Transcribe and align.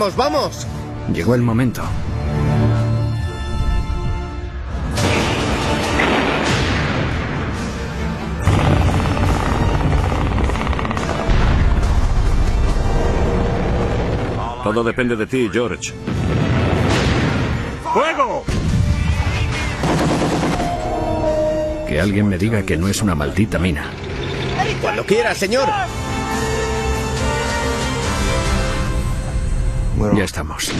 Vamos, 0.00 0.16
vamos. 0.16 0.66
Llegó 1.12 1.34
el 1.34 1.42
momento. 1.42 1.82
Todo 14.64 14.82
depende 14.82 15.16
de 15.16 15.26
ti, 15.26 15.50
George. 15.52 15.92
¡Fuego! 17.92 18.44
Que 21.86 22.00
alguien 22.00 22.26
me 22.26 22.38
diga 22.38 22.62
que 22.62 22.78
no 22.78 22.88
es 22.88 23.02
una 23.02 23.14
maldita 23.14 23.58
mina. 23.58 23.90
Cuando 24.80 25.04
quiera, 25.04 25.34
señor. 25.34 25.68
Ya 30.16 30.24
estamos. 30.24 30.72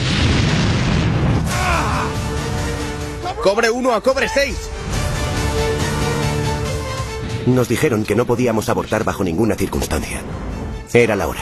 Cobre 3.42 3.70
uno 3.70 3.92
a 3.92 4.00
cobre 4.00 4.28
seis. 4.28 4.56
Nos 7.46 7.68
dijeron 7.68 8.04
que 8.04 8.14
no 8.14 8.24
podíamos 8.24 8.68
abortar 8.68 9.04
bajo 9.04 9.22
ninguna 9.24 9.54
circunstancia. 9.56 10.22
Era 10.92 11.16
la 11.16 11.28
hora. 11.28 11.40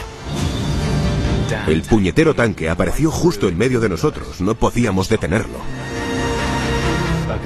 El 1.67 1.83
puñetero 1.83 2.35
tanque 2.35 2.69
apareció 2.69 3.11
justo 3.11 3.49
en 3.49 3.57
medio 3.57 3.81
de 3.81 3.89
nosotros. 3.89 4.41
No 4.41 4.55
podíamos 4.55 5.09
detenerlo. 5.09 5.59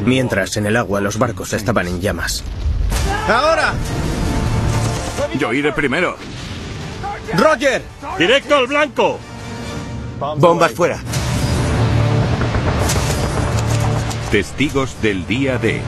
Mientras 0.05 0.57
en 0.57 0.67
el 0.67 0.77
agua 0.77 1.01
los 1.01 1.19
barcos 1.19 1.53
estaban 1.53 1.87
en 1.89 2.01
llamas. 2.01 2.43
¡Ahora! 3.29 3.75
Yo 5.39 5.53
iré 5.53 5.73
primero. 5.73 6.17
¡Roger! 7.35 7.83
¡Directo 8.19 8.57
al 8.57 8.67
blanco! 8.67 9.19
Bombas 10.39 10.73
fuera. 10.73 10.99
Testigos 14.31 15.01
del 15.03 15.27
día 15.27 15.59
D. 15.59 15.81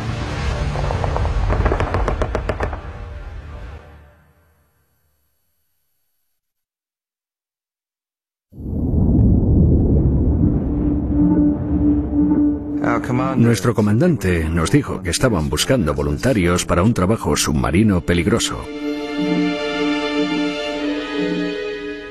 Nuestro 13.37 13.75
comandante 13.75 14.49
nos 14.49 14.71
dijo 14.71 15.03
que 15.03 15.11
estaban 15.11 15.49
buscando 15.51 15.93
voluntarios 15.93 16.65
para 16.65 16.83
un 16.83 16.95
trabajo 16.95 17.37
submarino 17.37 18.01
peligroso. 18.01 18.65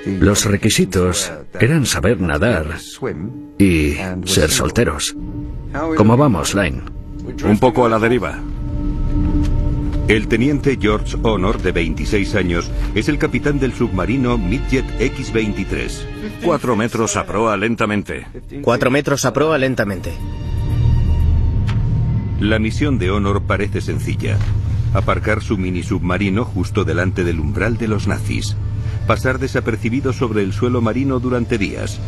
Los 0.05 0.45
requisitos 0.45 1.31
eran 1.59 1.85
saber 1.85 2.19
nadar 2.19 2.77
y 3.57 3.95
ser 4.25 4.49
solteros. 4.49 5.15
¿Cómo 5.95 6.17
vamos, 6.17 6.53
Line? 6.53 6.81
Un 7.45 7.57
poco 7.59 7.85
a 7.85 7.89
la 7.89 7.99
deriva. 7.99 8.39
El 10.09 10.27
teniente 10.27 10.77
George 10.79 11.17
Honor, 11.23 11.61
de 11.61 11.71
26 11.71 12.35
años, 12.35 12.69
es 12.93 13.07
el 13.07 13.17
capitán 13.17 13.59
del 13.59 13.73
submarino 13.73 14.37
Midget 14.37 14.85
X-23. 14.99 16.41
Cuatro 16.43 16.75
metros 16.75 17.15
a 17.15 17.25
proa 17.25 17.55
lentamente. 17.55 18.27
Cuatro 18.61 18.91
metros 18.91 19.23
a 19.23 19.31
proa 19.31 19.57
lentamente. 19.57 20.11
La 22.41 22.59
misión 22.59 22.99
de 22.99 23.11
Honor 23.11 23.43
parece 23.43 23.79
sencilla. 23.79 24.37
Aparcar 24.93 25.41
su 25.41 25.57
mini 25.57 25.81
submarino 25.83 26.43
justo 26.43 26.83
delante 26.83 27.23
del 27.23 27.39
umbral 27.39 27.77
de 27.77 27.87
los 27.87 28.05
nazis. 28.05 28.57
Pasar 29.07 29.37
desapercibido 29.37 30.13
sobre 30.13 30.43
el 30.43 30.53
suelo 30.53 30.81
marino 30.81 31.19
durante 31.19 31.57
días. 31.57 31.99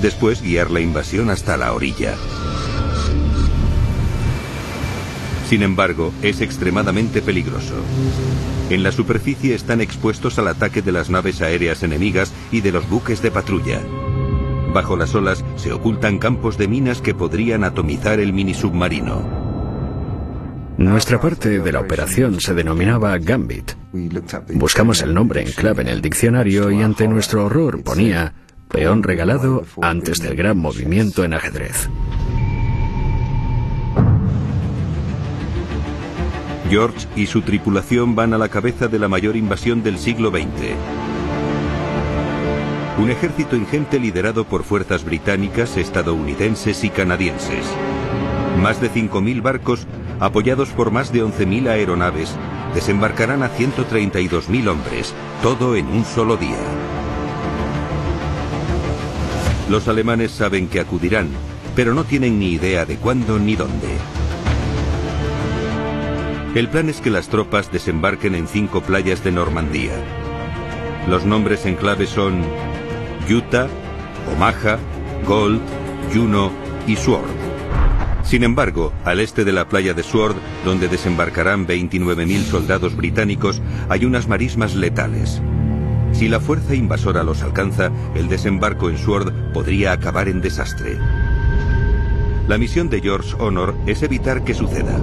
Después 0.00 0.42
guiar 0.42 0.70
la 0.70 0.80
invasión 0.80 1.28
hasta 1.28 1.56
la 1.56 1.72
orilla. 1.72 2.14
Sin 5.48 5.62
embargo, 5.62 6.12
es 6.22 6.40
extremadamente 6.40 7.22
peligroso. 7.22 7.74
En 8.70 8.82
la 8.82 8.92
superficie 8.92 9.54
están 9.54 9.80
expuestos 9.80 10.38
al 10.38 10.48
ataque 10.48 10.82
de 10.82 10.92
las 10.92 11.08
naves 11.08 11.40
aéreas 11.40 11.82
enemigas 11.82 12.32
y 12.52 12.60
de 12.60 12.72
los 12.72 12.88
buques 12.88 13.22
de 13.22 13.30
patrulla. 13.30 13.80
Bajo 14.74 14.96
las 14.96 15.14
olas 15.14 15.44
se 15.56 15.72
ocultan 15.72 16.18
campos 16.18 16.58
de 16.58 16.68
minas 16.68 17.00
que 17.00 17.14
podrían 17.14 17.64
atomizar 17.64 18.20
el 18.20 18.34
mini 18.34 18.52
submarino. 18.52 19.37
Nuestra 20.78 21.20
parte 21.20 21.58
de 21.58 21.72
la 21.72 21.80
operación 21.80 22.40
se 22.40 22.54
denominaba 22.54 23.18
Gambit. 23.18 23.72
Buscamos 24.54 25.02
el 25.02 25.12
nombre 25.12 25.42
en 25.42 25.50
clave 25.50 25.82
en 25.82 25.88
el 25.88 26.00
diccionario 26.00 26.70
y 26.70 26.82
ante 26.82 27.08
nuestro 27.08 27.46
horror 27.46 27.82
ponía 27.82 28.32
peón 28.68 29.02
regalado 29.02 29.64
antes 29.82 30.22
del 30.22 30.36
gran 30.36 30.56
movimiento 30.56 31.24
en 31.24 31.34
ajedrez. 31.34 31.88
George 36.70 37.08
y 37.16 37.26
su 37.26 37.42
tripulación 37.42 38.14
van 38.14 38.32
a 38.32 38.38
la 38.38 38.48
cabeza 38.48 38.86
de 38.86 39.00
la 39.00 39.08
mayor 39.08 39.34
invasión 39.34 39.82
del 39.82 39.98
siglo 39.98 40.30
XX. 40.30 40.76
Un 43.00 43.10
ejército 43.10 43.56
ingente 43.56 43.98
liderado 43.98 44.44
por 44.44 44.62
fuerzas 44.62 45.04
británicas, 45.04 45.76
estadounidenses 45.76 46.84
y 46.84 46.90
canadienses. 46.90 47.66
Más 48.62 48.80
de 48.80 48.90
5.000 48.90 49.42
barcos, 49.42 49.86
apoyados 50.20 50.70
por 50.70 50.90
más 50.90 51.12
de 51.12 51.24
11.000 51.24 51.68
aeronaves, 51.68 52.34
desembarcarán 52.74 53.42
a 53.42 53.50
132.000 53.50 54.68
hombres, 54.68 55.14
todo 55.42 55.76
en 55.76 55.86
un 55.86 56.04
solo 56.04 56.36
día. 56.36 56.58
Los 59.68 59.86
alemanes 59.88 60.30
saben 60.30 60.68
que 60.68 60.80
acudirán, 60.80 61.28
pero 61.76 61.94
no 61.94 62.04
tienen 62.04 62.38
ni 62.38 62.52
idea 62.52 62.86
de 62.86 62.96
cuándo 62.96 63.38
ni 63.38 63.54
dónde. 63.54 63.88
El 66.54 66.68
plan 66.68 66.88
es 66.88 67.00
que 67.00 67.10
las 67.10 67.28
tropas 67.28 67.70
desembarquen 67.70 68.34
en 68.34 68.48
cinco 68.48 68.80
playas 68.80 69.22
de 69.22 69.30
Normandía. 69.30 69.92
Los 71.06 71.24
nombres 71.24 71.66
en 71.66 71.76
clave 71.76 72.06
son 72.06 72.42
Utah, 73.30 73.68
Omaha, 74.34 74.78
Gold, 75.26 75.60
Juno 76.12 76.50
y 76.86 76.96
Sword. 76.96 77.47
Sin 78.28 78.42
embargo, 78.42 78.92
al 79.06 79.20
este 79.20 79.46
de 79.46 79.52
la 79.52 79.70
playa 79.70 79.94
de 79.94 80.02
Sword, 80.02 80.36
donde 80.62 80.88
desembarcarán 80.88 81.66
29.000 81.66 82.42
soldados 82.42 82.94
británicos, 82.94 83.62
hay 83.88 84.04
unas 84.04 84.28
marismas 84.28 84.74
letales. 84.74 85.40
Si 86.12 86.28
la 86.28 86.38
fuerza 86.38 86.74
invasora 86.74 87.22
los 87.22 87.42
alcanza, 87.42 87.90
el 88.14 88.28
desembarco 88.28 88.90
en 88.90 88.98
Sword 88.98 89.32
podría 89.54 89.92
acabar 89.92 90.28
en 90.28 90.42
desastre. 90.42 90.98
La 92.48 92.58
misión 92.58 92.90
de 92.90 93.00
George 93.00 93.34
Honor 93.38 93.74
es 93.86 94.02
evitar 94.02 94.44
que 94.44 94.52
suceda. 94.52 94.98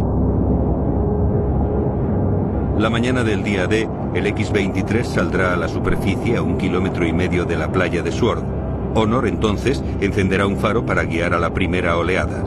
La 2.77 2.91
mañana 2.91 3.23
del 3.23 3.43
día 3.43 3.65
D, 3.65 3.89
el 4.13 4.27
X-23 4.27 5.03
saldrá 5.03 5.53
a 5.55 5.57
la 5.57 5.67
superficie 5.67 6.37
a 6.37 6.43
un 6.43 6.59
kilómetro 6.59 7.07
y 7.07 7.13
medio 7.13 7.45
de 7.45 7.57
la 7.57 7.71
playa 7.71 8.03
de 8.03 8.11
Sword. 8.11 8.43
Honor 8.93 9.27
entonces 9.27 9.83
encenderá 9.99 10.45
un 10.45 10.57
faro 10.57 10.85
para 10.85 11.05
guiar 11.05 11.33
a 11.33 11.39
la 11.39 11.55
primera 11.55 11.97
oleada. 11.97 12.43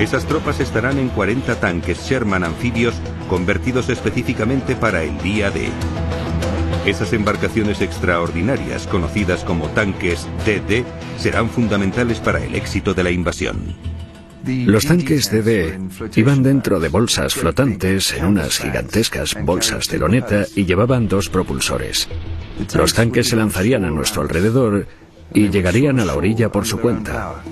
Esas 0.00 0.24
tropas 0.24 0.60
estarán 0.60 0.98
en 0.98 1.10
40 1.10 1.60
tanques 1.60 1.98
Sherman 2.08 2.42
anfibios 2.42 2.94
convertidos 3.28 3.90
específicamente 3.90 4.74
para 4.74 5.02
el 5.02 5.18
día 5.18 5.50
D. 5.50 5.68
Esas 6.86 7.12
embarcaciones 7.12 7.82
extraordinarias, 7.82 8.86
conocidas 8.86 9.44
como 9.44 9.68
tanques 9.68 10.26
DD, 10.46 10.84
serán 11.18 11.50
fundamentales 11.50 12.18
para 12.18 12.42
el 12.42 12.54
éxito 12.54 12.94
de 12.94 13.04
la 13.04 13.10
invasión. 13.10 13.76
Los 14.46 14.86
tanques 14.86 15.30
DD 15.30 15.78
iban 16.16 16.42
dentro 16.42 16.80
de 16.80 16.88
bolsas 16.88 17.34
flotantes 17.34 18.14
en 18.14 18.24
unas 18.24 18.58
gigantescas 18.58 19.36
bolsas 19.44 19.86
de 19.88 19.98
loneta 19.98 20.46
y 20.56 20.64
llevaban 20.64 21.08
dos 21.08 21.28
propulsores. 21.28 22.08
Los 22.74 22.94
tanques 22.94 23.28
se 23.28 23.36
lanzarían 23.36 23.84
a 23.84 23.90
nuestro 23.90 24.22
alrededor 24.22 24.86
y 25.34 25.50
llegarían 25.50 26.00
a 26.00 26.06
la 26.06 26.16
orilla 26.16 26.50
por 26.50 26.66
su 26.66 26.78
cuenta. 26.80 27.42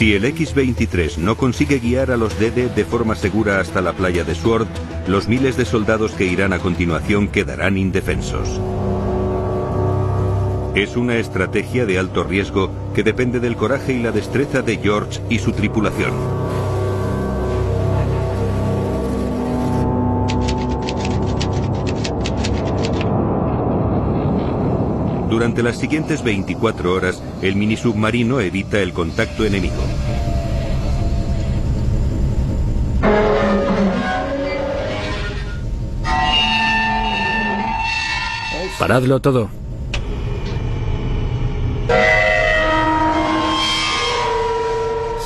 Si 0.00 0.14
el 0.14 0.24
X-23 0.24 1.18
no 1.18 1.36
consigue 1.36 1.78
guiar 1.78 2.10
a 2.10 2.16
los 2.16 2.32
DD 2.40 2.74
de 2.74 2.84
forma 2.86 3.14
segura 3.14 3.60
hasta 3.60 3.82
la 3.82 3.92
playa 3.92 4.24
de 4.24 4.34
Sword, 4.34 4.66
los 5.06 5.28
miles 5.28 5.58
de 5.58 5.66
soldados 5.66 6.12
que 6.12 6.24
irán 6.24 6.54
a 6.54 6.58
continuación 6.58 7.28
quedarán 7.28 7.76
indefensos. 7.76 8.48
Es 10.74 10.96
una 10.96 11.16
estrategia 11.16 11.84
de 11.84 11.98
alto 11.98 12.24
riesgo 12.24 12.70
que 12.94 13.02
depende 13.02 13.40
del 13.40 13.56
coraje 13.56 13.92
y 13.92 14.02
la 14.02 14.10
destreza 14.10 14.62
de 14.62 14.78
George 14.78 15.20
y 15.28 15.38
su 15.38 15.52
tripulación. 15.52 16.39
Durante 25.40 25.62
las 25.62 25.78
siguientes 25.78 26.22
24 26.22 26.92
horas, 26.92 27.22
el 27.40 27.56
minisubmarino 27.56 28.40
evita 28.40 28.78
el 28.78 28.92
contacto 28.92 29.46
enemigo. 29.46 29.72
Paradlo 38.78 39.20
todo. 39.20 39.48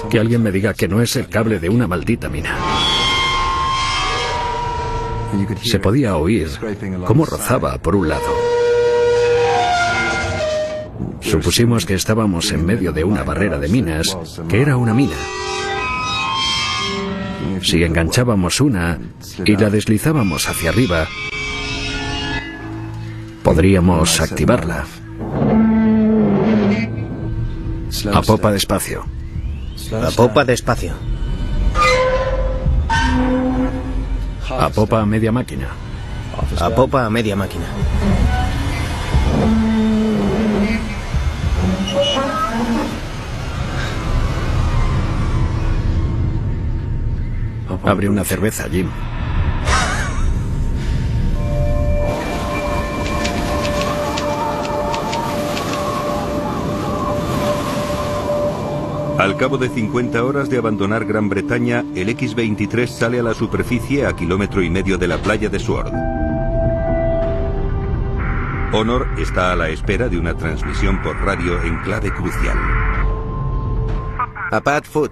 Que 0.09 0.21
alguien 0.21 0.45
me 0.45 0.53
diga 0.53 0.75
que 0.75 0.87
no 0.87 1.03
es 1.03 1.17
el 1.17 1.29
cable 1.29 1.59
de 1.59 1.69
una 1.69 1.89
maldita 1.89 2.29
mina. 2.29 2.57
Se 5.61 5.81
podía 5.81 6.17
oír 6.17 6.51
cómo 7.05 7.27
rozaba 7.27 7.79
por 7.79 7.97
un 7.97 8.09
lado 8.09 8.44
Supusimos 11.25 11.87
que 11.87 11.95
estábamos 11.95 12.53
en 12.53 12.65
medio 12.65 12.93
de 12.93 13.03
una 13.03 13.23
barrera 13.23 13.59
de 13.59 13.69
minas, 13.69 14.17
que 14.49 14.61
era 14.61 14.77
una 14.77 14.93
mina. 14.93 15.17
Si 17.63 17.83
enganchábamos 17.83 18.61
una 18.61 18.99
y 19.45 19.57
la 19.57 19.71
deslizábamos 19.71 20.49
hacia 20.49 20.71
arriba, 20.71 21.09
podríamos 23.43 24.21
activarla. 24.21 24.85
A 28.13 28.23
popa 28.23 28.53
despacio. 28.53 29.07
A 29.93 30.11
popa 30.11 30.45
despacio. 30.45 30.93
A 34.51 34.69
popa 34.69 35.01
a 35.01 35.07
media 35.07 35.33
máquina. 35.33 35.69
A 36.61 36.71
popa 36.71 37.07
a 37.07 37.11
media 37.11 37.35
máquina. 37.35 37.67
Abre 47.85 48.09
una 48.09 48.25
cerveza, 48.25 48.69
Jim. 48.71 48.89
Al 59.19 59.37
cabo 59.37 59.59
de 59.59 59.69
50 59.69 60.25
horas 60.25 60.51
de 60.51 60.59
abandonar 60.59 61.05
Gran 61.05 61.29
Bretaña, 61.29 61.85
el 61.95 62.09
X-23 62.11 62.87
sale 62.87 63.21
a 63.21 63.23
la 63.23 63.33
superficie 63.33 64.07
a 64.07 64.15
kilómetro 64.15 64.63
y 64.63 64.71
medio 64.71 64.99
de 64.99 65.09
la 65.09 65.19
playa 65.19 65.49
de 65.49 65.59
Sword. 65.59 65.93
Honor 68.73 69.07
está 69.19 69.53
a 69.53 69.57
la 69.57 69.69
espera 69.69 70.09
de 70.09 70.19
una 70.19 70.35
transmisión 70.37 71.01
por 71.01 71.17
radio 71.23 71.63
en 71.63 71.79
clave 71.83 72.13
crucial. 72.13 72.59
A 74.51 74.61
Pat 74.61 74.85
Food. 74.85 75.11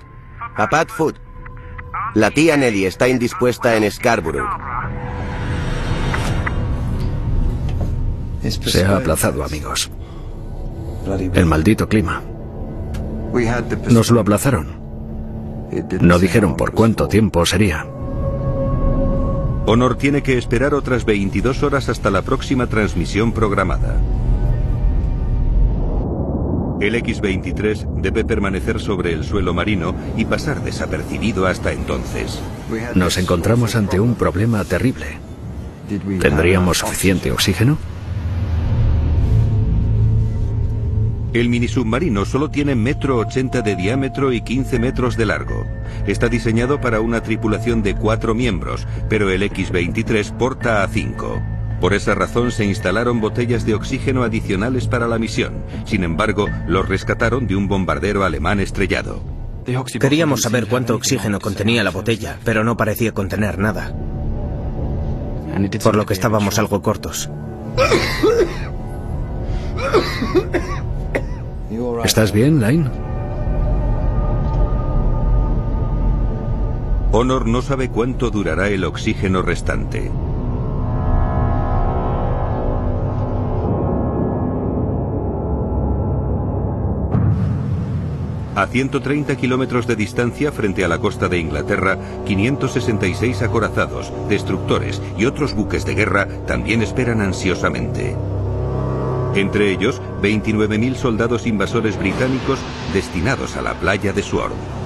A 0.56 0.68
Pat 0.68 0.88
Food. 0.88 1.31
La 2.14 2.30
tía 2.30 2.56
Nelly 2.56 2.84
está 2.84 3.08
indispuesta 3.08 3.76
en 3.76 3.90
Scarborough. 3.90 4.48
Se 8.66 8.84
ha 8.84 8.96
aplazado, 8.96 9.44
amigos. 9.44 9.90
El 11.34 11.46
maldito 11.46 11.88
clima. 11.88 12.22
Nos 13.88 14.10
lo 14.10 14.20
aplazaron. 14.20 14.82
No 16.00 16.18
dijeron 16.18 16.56
por 16.56 16.72
cuánto 16.72 17.08
tiempo 17.08 17.46
sería. 17.46 17.86
Honor 19.64 19.96
tiene 19.96 20.22
que 20.22 20.36
esperar 20.36 20.74
otras 20.74 21.04
22 21.04 21.62
horas 21.62 21.88
hasta 21.88 22.10
la 22.10 22.22
próxima 22.22 22.66
transmisión 22.66 23.32
programada. 23.32 23.96
El 26.82 26.96
X-23 26.96 28.00
debe 28.02 28.24
permanecer 28.24 28.80
sobre 28.80 29.12
el 29.12 29.22
suelo 29.22 29.54
marino 29.54 29.94
y 30.16 30.24
pasar 30.24 30.64
desapercibido 30.64 31.46
hasta 31.46 31.70
entonces. 31.70 32.40
Nos 32.96 33.18
encontramos 33.18 33.76
ante 33.76 34.00
un 34.00 34.16
problema 34.16 34.64
terrible. 34.64 35.06
¿Tendríamos 36.20 36.78
suficiente 36.78 37.30
oxígeno? 37.30 37.78
El 41.32 41.48
mini 41.48 41.68
submarino 41.68 42.24
solo 42.24 42.50
tiene 42.50 42.74
metro 42.74 43.16
ochenta 43.16 43.62
de 43.62 43.76
diámetro 43.76 44.32
y 44.32 44.40
15 44.40 44.80
metros 44.80 45.16
de 45.16 45.26
largo. 45.26 45.64
Está 46.08 46.28
diseñado 46.28 46.80
para 46.80 47.00
una 47.00 47.22
tripulación 47.22 47.84
de 47.84 47.94
cuatro 47.94 48.34
miembros, 48.34 48.88
pero 49.08 49.30
el 49.30 49.44
X-23 49.44 50.36
porta 50.36 50.82
a 50.82 50.88
cinco. 50.88 51.40
Por 51.82 51.94
esa 51.94 52.14
razón 52.14 52.52
se 52.52 52.64
instalaron 52.64 53.20
botellas 53.20 53.66
de 53.66 53.74
oxígeno 53.74 54.22
adicionales 54.22 54.86
para 54.86 55.08
la 55.08 55.18
misión. 55.18 55.64
Sin 55.84 56.04
embargo, 56.04 56.46
los 56.68 56.88
rescataron 56.88 57.48
de 57.48 57.56
un 57.56 57.66
bombardero 57.66 58.24
alemán 58.24 58.60
estrellado. 58.60 59.20
Queríamos 59.98 60.42
saber 60.42 60.68
cuánto 60.68 60.94
oxígeno 60.94 61.40
contenía 61.40 61.82
la 61.82 61.90
botella, 61.90 62.38
pero 62.44 62.62
no 62.62 62.76
parecía 62.76 63.10
contener 63.10 63.58
nada. 63.58 63.92
Por 65.82 65.96
lo 65.96 66.06
que 66.06 66.12
estábamos 66.12 66.56
algo 66.60 66.80
cortos. 66.82 67.28
¿Estás 72.04 72.30
bien, 72.30 72.60
Line? 72.60 72.88
Honor 77.10 77.48
no 77.48 77.60
sabe 77.60 77.88
cuánto 77.88 78.30
durará 78.30 78.68
el 78.68 78.84
oxígeno 78.84 79.42
restante. 79.42 80.12
A 88.54 88.66
130 88.66 89.34
kilómetros 89.36 89.86
de 89.86 89.96
distancia 89.96 90.52
frente 90.52 90.84
a 90.84 90.88
la 90.88 90.98
costa 90.98 91.28
de 91.28 91.38
Inglaterra, 91.38 91.98
566 92.26 93.40
acorazados, 93.40 94.12
destructores 94.28 95.00
y 95.16 95.24
otros 95.24 95.54
buques 95.54 95.86
de 95.86 95.94
guerra 95.94 96.28
también 96.46 96.82
esperan 96.82 97.22
ansiosamente. 97.22 98.14
Entre 99.34 99.70
ellos, 99.70 100.02
29.000 100.20 100.94
soldados 100.96 101.46
invasores 101.46 101.98
británicos 101.98 102.58
destinados 102.92 103.56
a 103.56 103.62
la 103.62 103.72
playa 103.72 104.12
de 104.12 104.22
Sword. 104.22 104.81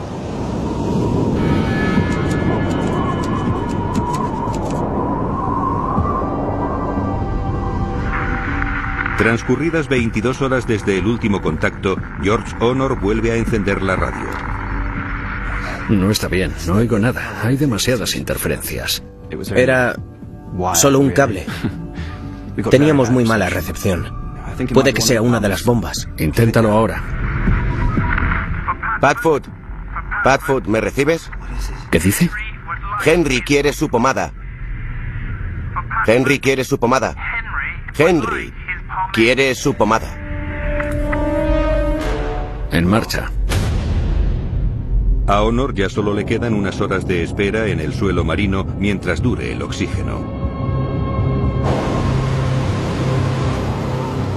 Transcurridas 9.26 9.88
22 9.88 10.40
horas 10.40 10.68
desde 10.68 10.98
el 10.98 11.06
último 11.08 11.42
contacto, 11.42 11.96
George 12.22 12.54
Honor 12.60 13.00
vuelve 13.00 13.32
a 13.32 13.34
encender 13.34 13.82
la 13.82 13.96
radio. 13.96 14.28
No 15.88 16.12
está 16.12 16.28
bien, 16.28 16.52
no 16.68 16.74
oigo 16.74 16.96
nada. 17.00 17.40
Hay 17.42 17.56
demasiadas 17.56 18.14
interferencias. 18.14 19.02
Era 19.52 19.96
solo 20.74 21.00
un 21.00 21.10
cable. 21.10 21.44
Teníamos 22.70 23.10
muy 23.10 23.24
mala 23.24 23.48
recepción. 23.48 24.06
Puede 24.72 24.94
que 24.94 25.02
sea 25.02 25.22
una 25.22 25.40
de 25.40 25.48
las 25.48 25.64
bombas. 25.64 26.08
Inténtalo 26.18 26.70
ahora. 26.70 27.02
Padfoot. 29.00 29.44
Padfoot, 30.22 30.68
¿me 30.68 30.80
recibes? 30.80 31.32
¿Qué 31.90 31.98
dice? 31.98 32.30
Henry 33.04 33.40
quiere 33.40 33.72
su 33.72 33.88
pomada. 33.88 34.32
Henry 36.06 36.38
quiere 36.38 36.62
su 36.62 36.78
pomada. 36.78 37.16
Henry 37.98 38.54
quiere 39.12 39.54
su 39.54 39.74
pomada. 39.74 40.08
En 42.70 42.86
marcha. 42.86 43.30
A 45.26 45.42
Honor 45.42 45.74
ya 45.74 45.88
solo 45.88 46.14
le 46.14 46.24
quedan 46.24 46.54
unas 46.54 46.80
horas 46.80 47.06
de 47.06 47.22
espera 47.24 47.66
en 47.66 47.80
el 47.80 47.92
suelo 47.92 48.24
marino 48.24 48.64
mientras 48.78 49.22
dure 49.22 49.52
el 49.52 49.62
oxígeno. 49.62 50.20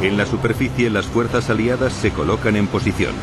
En 0.02 0.18
la 0.18 0.26
superficie 0.26 0.90
las 0.90 1.06
fuerzas 1.06 1.50
aliadas 1.50 1.94
se 1.94 2.12
colocan 2.12 2.56
en 2.56 2.68
posición. 2.68 3.14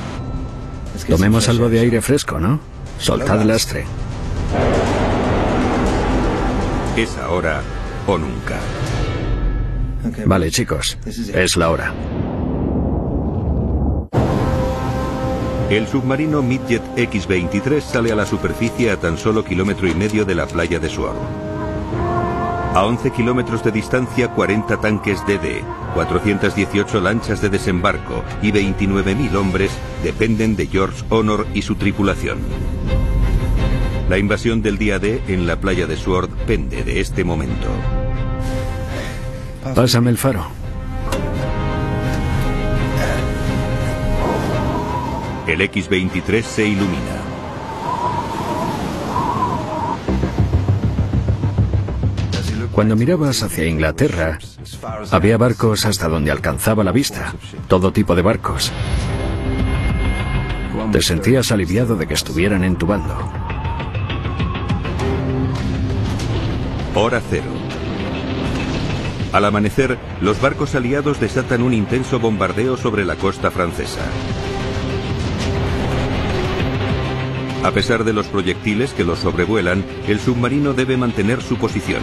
Tomemos 1.09 1.49
algo 1.49 1.69
de 1.69 1.81
aire 1.81 2.01
fresco, 2.03 2.39
¿no? 2.39 2.61
Soltad 2.99 3.43
lastre. 3.43 3.85
Es 6.97 7.17
ahora 7.19 7.63
o 8.07 8.19
nunca. 8.19 8.59
Vale, 10.25 10.51
chicos, 10.51 10.99
es 11.05 11.57
la 11.57 11.71
hora. 11.71 11.95
El 15.71 15.89
submarino 15.89 16.43
Midget 16.43 16.83
X-23 16.97 17.81
sale 17.81 18.13
a 18.13 18.15
la 18.15 18.25
superficie 18.25 18.93
a 18.93 19.01
tan 19.01 19.19
solo 19.19 19.45
kilómetro 19.45 19.89
y 19.89 19.95
medio 19.95 20.25
de 20.25 20.37
la 20.37 20.47
playa 20.47 20.79
de 20.79 20.89
Sword. 20.89 21.17
A 22.73 22.85
11 22.85 23.11
kilómetros 23.11 23.65
de 23.65 23.73
distancia, 23.73 24.29
40 24.29 24.81
tanques 24.81 25.27
DD, 25.27 25.65
418 25.95 27.01
lanchas 27.01 27.41
de 27.41 27.49
desembarco 27.49 28.23
y 28.43 28.53
29.000 28.53 29.35
hombres 29.35 29.73
dependen 30.05 30.55
de 30.55 30.69
George 30.69 31.03
Honor 31.09 31.49
y 31.53 31.63
su 31.63 31.75
tripulación. 31.75 32.39
La 34.09 34.19
invasión 34.19 34.63
del 34.63 34.79
día 34.79 35.01
D 35.01 35.21
en 35.27 35.49
la 35.49 35.57
playa 35.57 35.89
de 35.89 35.97
Sword 35.97 36.31
pende 36.47 36.85
de 36.85 37.01
este 37.01 37.25
momento. 37.25 37.67
Pásame 39.75 40.11
el 40.11 40.19
faro. 40.19 40.47
El 45.47 45.61
X-23 45.61 46.43
se 46.43 46.67
ilumina. 46.67 47.17
Cuando 52.73 52.95
mirabas 52.97 53.43
hacia 53.43 53.65
Inglaterra, 53.65 54.39
había 55.11 55.39
barcos 55.39 55.87
hasta 55.87 56.09
donde 56.09 56.31
alcanzaba 56.31 56.85
la 56.85 56.93
vista. 56.93 57.33
Todo 57.69 57.93
tipo 57.93 58.15
de 58.15 58.23
barcos. 58.23 58.71
Te 60.93 61.01
sentías 61.01 61.53
aliviado 61.53 61.97
de 61.97 62.07
que 62.07 62.15
estuvieran 62.15 62.65
en 62.65 62.77
tu 62.77 62.87
bando. 62.87 63.17
Hora 66.95 67.23
cero. 67.31 67.66
Al 69.37 69.45
amanecer, 69.45 69.99
los 70.23 70.41
barcos 70.41 70.75
aliados 70.75 71.21
desatan 71.21 71.61
un 71.61 71.75
intenso 71.75 72.19
bombardeo 72.19 72.79
sobre 72.79 73.05
la 73.05 73.17
costa 73.17 73.51
francesa. 73.51 74.01
A 77.63 77.71
pesar 77.71 78.05
de 78.05 78.15
los 78.15 78.29
proyectiles 78.29 78.95
que 78.95 79.05
los 79.05 79.19
sobrevuelan, 79.19 79.85
el 80.09 80.21
submarino 80.21 80.73
debe 80.73 80.97
mantener 80.97 81.43
su 81.43 81.59
posición. 81.59 82.01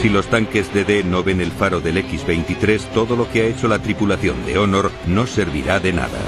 Si 0.00 0.08
los 0.08 0.26
tanques 0.28 0.72
DD 0.72 1.04
no 1.04 1.22
ven 1.22 1.42
el 1.42 1.52
faro 1.52 1.82
del 1.82 1.98
X-23, 1.98 2.80
todo 2.94 3.14
lo 3.14 3.30
que 3.30 3.42
ha 3.42 3.44
hecho 3.44 3.68
la 3.68 3.78
tripulación 3.78 4.46
de 4.46 4.56
Honor 4.56 4.90
no 5.06 5.26
servirá 5.26 5.80
de 5.80 5.92
nada. 5.92 6.18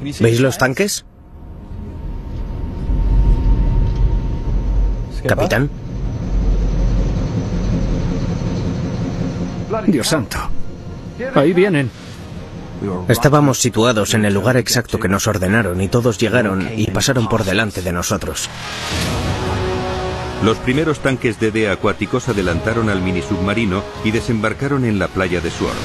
¿Veis 0.00 0.40
los 0.40 0.56
tanques? 0.56 1.04
Capitán. 5.26 5.70
Dios 9.86 10.08
santo. 10.08 10.38
Ahí 11.34 11.52
vienen. 11.52 11.90
Estábamos 13.08 13.58
situados 13.58 14.14
en 14.14 14.24
el 14.24 14.32
lugar 14.32 14.56
exacto 14.56 14.98
que 14.98 15.08
nos 15.08 15.26
ordenaron 15.26 15.80
y 15.80 15.88
todos 15.88 16.18
llegaron 16.18 16.68
y 16.74 16.86
pasaron 16.86 17.28
por 17.28 17.44
delante 17.44 17.82
de 17.82 17.92
nosotros. 17.92 18.48
Los 20.42 20.56
primeros 20.58 21.00
tanques 21.00 21.38
DD 21.38 21.70
acuáticos 21.70 22.30
adelantaron 22.30 22.88
al 22.88 23.02
mini 23.02 23.20
submarino 23.20 23.82
y 24.04 24.10
desembarcaron 24.10 24.86
en 24.86 24.98
la 24.98 25.08
playa 25.08 25.40
de 25.42 25.50
Sword. 25.50 25.76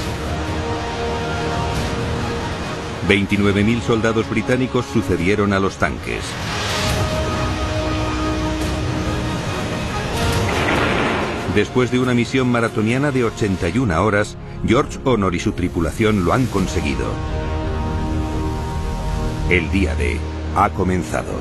29.000 3.06 3.82
soldados 3.82 4.28
británicos 4.30 4.86
sucedieron 4.92 5.52
a 5.52 5.60
los 5.60 5.76
tanques. 5.76 6.22
Después 11.56 11.90
de 11.90 11.98
una 11.98 12.12
misión 12.12 12.52
maratoniana 12.52 13.10
de 13.10 13.24
81 13.24 14.04
horas, 14.04 14.36
George 14.66 14.98
Honor 15.04 15.34
y 15.34 15.40
su 15.40 15.52
tripulación 15.52 16.22
lo 16.22 16.34
han 16.34 16.44
conseguido. 16.44 17.06
El 19.48 19.70
día 19.70 19.94
D 19.94 20.18
ha 20.54 20.68
comenzado. 20.68 21.32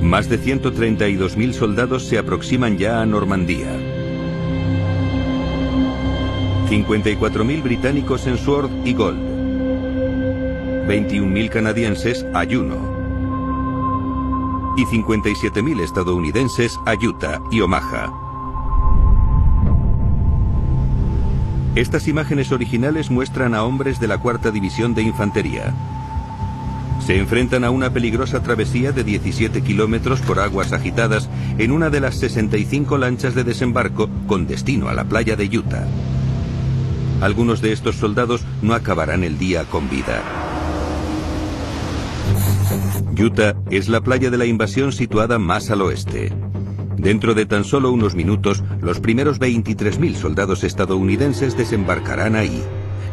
Más 0.00 0.28
de 0.28 0.38
132.000 0.38 1.52
soldados 1.52 2.04
se 2.04 2.16
aproximan 2.16 2.78
ya 2.78 3.00
a 3.00 3.06
Normandía. 3.06 3.72
54.000 6.68 7.62
británicos 7.64 8.28
en 8.28 8.38
Sword 8.38 8.70
y 8.84 8.94
Gold. 8.94 9.18
21.000 10.86 11.48
canadienses 11.48 12.24
a 12.32 12.44
Juno 12.44 12.89
y 14.80 14.86
57.000 14.86 15.80
estadounidenses 15.82 16.80
a 16.86 16.94
Utah 16.94 17.42
y 17.50 17.60
Omaha. 17.60 18.10
Estas 21.74 22.08
imágenes 22.08 22.50
originales 22.50 23.10
muestran 23.10 23.54
a 23.54 23.62
hombres 23.64 24.00
de 24.00 24.08
la 24.08 24.16
Cuarta 24.16 24.50
División 24.50 24.94
de 24.94 25.02
Infantería. 25.02 25.74
Se 27.06 27.18
enfrentan 27.18 27.64
a 27.64 27.70
una 27.70 27.92
peligrosa 27.92 28.42
travesía 28.42 28.92
de 28.92 29.04
17 29.04 29.60
kilómetros 29.60 30.22
por 30.22 30.40
aguas 30.40 30.72
agitadas 30.72 31.28
en 31.58 31.72
una 31.72 31.90
de 31.90 32.00
las 32.00 32.14
65 32.14 32.96
lanchas 32.96 33.34
de 33.34 33.44
desembarco 33.44 34.08
con 34.26 34.46
destino 34.46 34.88
a 34.88 34.94
la 34.94 35.04
playa 35.04 35.36
de 35.36 35.58
Utah. 35.58 35.86
Algunos 37.20 37.60
de 37.60 37.72
estos 37.72 37.96
soldados 37.96 38.42
no 38.62 38.72
acabarán 38.72 39.24
el 39.24 39.38
día 39.38 39.64
con 39.64 39.90
vida. 39.90 40.49
Utah 43.18 43.56
es 43.70 43.88
la 43.88 44.00
playa 44.00 44.30
de 44.30 44.38
la 44.38 44.46
invasión 44.46 44.92
situada 44.92 45.38
más 45.38 45.70
al 45.70 45.82
oeste. 45.82 46.32
Dentro 46.96 47.34
de 47.34 47.46
tan 47.46 47.64
solo 47.64 47.90
unos 47.90 48.14
minutos, 48.14 48.62
los 48.80 49.00
primeros 49.00 49.40
23.000 49.40 50.14
soldados 50.14 50.64
estadounidenses 50.64 51.56
desembarcarán 51.56 52.36
ahí. 52.36 52.62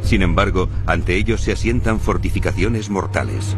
Sin 0.01 0.22
embargo, 0.22 0.70
ante 0.86 1.16
ellos 1.16 1.42
se 1.42 1.51
asientan 1.51 2.00
fortificaciones 2.00 2.89
mortales. 2.89 3.56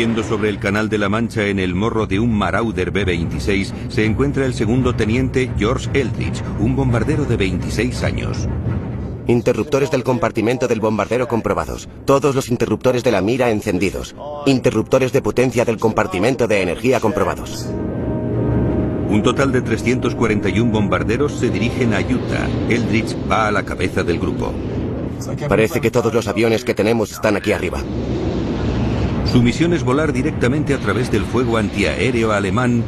Sobre 0.00 0.48
el 0.48 0.58
Canal 0.58 0.88
de 0.88 0.96
la 0.96 1.10
Mancha 1.10 1.44
en 1.48 1.58
el 1.58 1.74
morro 1.74 2.06
de 2.06 2.18
un 2.18 2.32
Marauder 2.32 2.90
B-26 2.90 3.70
se 3.90 4.06
encuentra 4.06 4.46
el 4.46 4.54
segundo 4.54 4.96
teniente 4.96 5.52
George 5.58 5.90
Eldridge, 5.92 6.42
un 6.58 6.74
bombardero 6.74 7.26
de 7.26 7.36
26 7.36 8.02
años. 8.02 8.48
Interruptores 9.26 9.90
del 9.90 10.02
compartimento 10.02 10.66
del 10.66 10.80
bombardero 10.80 11.28
comprobados. 11.28 11.86
Todos 12.06 12.34
los 12.34 12.48
interruptores 12.48 13.04
de 13.04 13.10
la 13.10 13.20
mira 13.20 13.50
encendidos. 13.50 14.14
Interruptores 14.46 15.12
de 15.12 15.20
potencia 15.20 15.66
del 15.66 15.76
compartimento 15.76 16.48
de 16.48 16.62
energía 16.62 16.98
comprobados. 16.98 17.68
Un 19.10 19.22
total 19.22 19.52
de 19.52 19.60
341 19.60 20.72
bombarderos 20.72 21.32
se 21.32 21.50
dirigen 21.50 21.92
a 21.92 22.00
Utah. 22.00 22.48
Eldridge 22.70 23.14
va 23.30 23.48
a 23.48 23.52
la 23.52 23.64
cabeza 23.64 24.02
del 24.02 24.18
grupo. 24.18 24.50
Parece 25.46 25.82
que 25.82 25.90
todos 25.90 26.14
los 26.14 26.26
aviones 26.26 26.64
que 26.64 26.72
tenemos 26.72 27.12
están 27.12 27.36
aquí 27.36 27.52
arriba. 27.52 27.82
Su 29.32 29.44
misión 29.44 29.72
es 29.74 29.84
volar 29.84 30.12
directamente 30.12 30.74
a 30.74 30.78
través 30.78 31.12
del 31.12 31.24
fuego 31.24 31.56
antiaéreo 31.56 32.32
alemán 32.32 32.82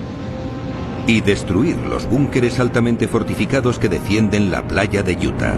y 1.07 1.21
destruir 1.21 1.77
los 1.77 2.09
búnkeres 2.09 2.59
altamente 2.59 3.07
fortificados 3.07 3.79
que 3.79 3.89
defienden 3.89 4.51
la 4.51 4.67
playa 4.67 5.05
de 5.05 5.15
Utah. 5.25 5.57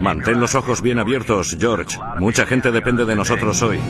Mantén 0.00 0.38
los 0.38 0.54
ojos 0.54 0.80
bien 0.80 1.00
abiertos, 1.00 1.56
George. 1.58 1.98
Mucha 2.20 2.46
gente 2.46 2.70
depende 2.70 3.04
de 3.04 3.16
nosotros 3.16 3.60
hoy. 3.62 3.80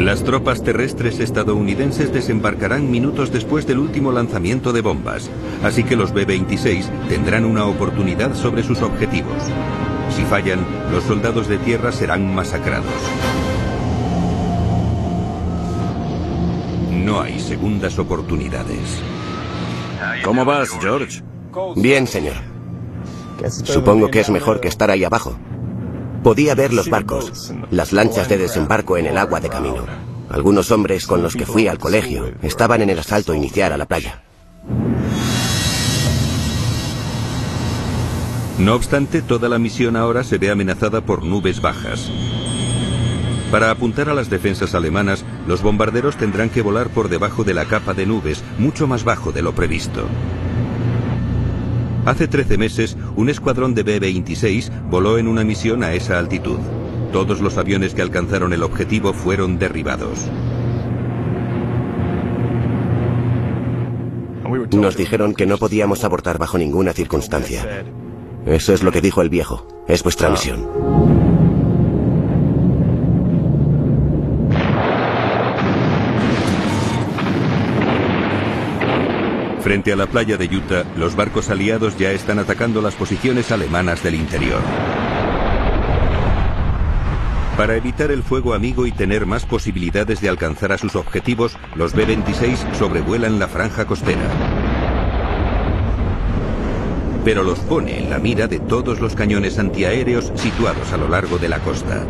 Las 0.00 0.24
tropas 0.24 0.62
terrestres 0.62 1.20
estadounidenses 1.20 2.10
desembarcarán 2.10 2.90
minutos 2.90 3.30
después 3.30 3.66
del 3.66 3.78
último 3.78 4.12
lanzamiento 4.12 4.72
de 4.72 4.80
bombas, 4.80 5.30
así 5.62 5.84
que 5.84 5.94
los 5.94 6.14
B-26 6.14 6.86
tendrán 7.10 7.44
una 7.44 7.66
oportunidad 7.66 8.34
sobre 8.34 8.62
sus 8.62 8.80
objetivos. 8.80 9.42
Si 10.08 10.22
fallan, 10.22 10.64
los 10.90 11.04
soldados 11.04 11.48
de 11.48 11.58
tierra 11.58 11.92
serán 11.92 12.34
masacrados. 12.34 12.86
No 16.90 17.20
hay 17.20 17.38
segundas 17.38 17.98
oportunidades. 17.98 19.02
¿Cómo 20.24 20.46
vas, 20.46 20.70
George? 20.80 21.22
Bien, 21.76 22.06
señor. 22.06 22.36
Supongo 23.64 24.10
que 24.10 24.20
es 24.20 24.30
mejor 24.30 24.60
que 24.60 24.68
estar 24.68 24.90
ahí 24.90 25.04
abajo. 25.04 25.36
Podía 26.22 26.54
ver 26.54 26.74
los 26.74 26.90
barcos, 26.90 27.54
las 27.70 27.92
lanchas 27.94 28.28
de 28.28 28.36
desembarco 28.36 28.98
en 28.98 29.06
el 29.06 29.16
agua 29.16 29.40
de 29.40 29.48
camino. 29.48 29.86
Algunos 30.28 30.70
hombres 30.70 31.06
con 31.06 31.22
los 31.22 31.34
que 31.34 31.46
fui 31.46 31.66
al 31.66 31.78
colegio 31.78 32.34
estaban 32.42 32.82
en 32.82 32.90
el 32.90 32.98
asalto 32.98 33.34
inicial 33.34 33.72
a 33.72 33.78
la 33.78 33.86
playa. 33.86 34.22
No 38.58 38.74
obstante, 38.74 39.22
toda 39.22 39.48
la 39.48 39.58
misión 39.58 39.96
ahora 39.96 40.22
se 40.22 40.36
ve 40.36 40.50
amenazada 40.50 41.00
por 41.00 41.24
nubes 41.24 41.62
bajas. 41.62 42.10
Para 43.50 43.70
apuntar 43.70 44.10
a 44.10 44.14
las 44.14 44.28
defensas 44.28 44.74
alemanas, 44.74 45.24
los 45.46 45.62
bombarderos 45.62 46.16
tendrán 46.16 46.50
que 46.50 46.60
volar 46.60 46.90
por 46.90 47.08
debajo 47.08 47.44
de 47.44 47.54
la 47.54 47.64
capa 47.64 47.94
de 47.94 48.04
nubes, 48.04 48.44
mucho 48.58 48.86
más 48.86 49.04
bajo 49.04 49.32
de 49.32 49.40
lo 49.40 49.54
previsto. 49.54 50.04
Hace 52.06 52.28
13 52.28 52.56
meses, 52.56 52.96
un 53.14 53.28
escuadrón 53.28 53.74
de 53.74 53.82
B-26 53.82 54.70
voló 54.88 55.18
en 55.18 55.28
una 55.28 55.44
misión 55.44 55.84
a 55.84 55.92
esa 55.92 56.18
altitud. 56.18 56.58
Todos 57.12 57.40
los 57.40 57.58
aviones 57.58 57.94
que 57.94 58.02
alcanzaron 58.02 58.52
el 58.52 58.62
objetivo 58.62 59.12
fueron 59.12 59.58
derribados. 59.58 60.30
Nos 64.72 64.96
dijeron 64.96 65.34
que 65.34 65.46
no 65.46 65.58
podíamos 65.58 66.04
abortar 66.04 66.38
bajo 66.38 66.56
ninguna 66.56 66.92
circunstancia. 66.92 67.84
Eso 68.46 68.72
es 68.72 68.82
lo 68.82 68.92
que 68.92 69.00
dijo 69.00 69.20
el 69.20 69.28
viejo. 69.28 69.66
Es 69.86 70.02
vuestra 70.02 70.30
misión. 70.30 71.09
Frente 79.62 79.92
a 79.92 79.96
la 79.96 80.06
playa 80.06 80.38
de 80.38 80.46
Utah, 80.46 80.84
los 80.96 81.14
barcos 81.14 81.50
aliados 81.50 81.98
ya 81.98 82.12
están 82.12 82.38
atacando 82.38 82.80
las 82.80 82.94
posiciones 82.94 83.52
alemanas 83.52 84.02
del 84.02 84.14
interior. 84.14 84.60
Para 87.58 87.76
evitar 87.76 88.10
el 88.10 88.22
fuego 88.22 88.54
amigo 88.54 88.86
y 88.86 88.92
tener 88.92 89.26
más 89.26 89.44
posibilidades 89.44 90.22
de 90.22 90.30
alcanzar 90.30 90.72
a 90.72 90.78
sus 90.78 90.96
objetivos, 90.96 91.58
los 91.74 91.92
B-26 91.92 92.72
sobrevuelan 92.72 93.38
la 93.38 93.48
franja 93.48 93.84
costera. 93.84 94.22
Pero 97.22 97.42
los 97.42 97.58
pone 97.58 98.02
en 98.02 98.08
la 98.08 98.18
mira 98.18 98.46
de 98.46 98.60
todos 98.60 99.00
los 99.00 99.14
cañones 99.14 99.58
antiaéreos 99.58 100.32
situados 100.36 100.90
a 100.94 100.96
lo 100.96 101.08
largo 101.08 101.36
de 101.36 101.50
la 101.50 101.58
costa. 101.58 102.06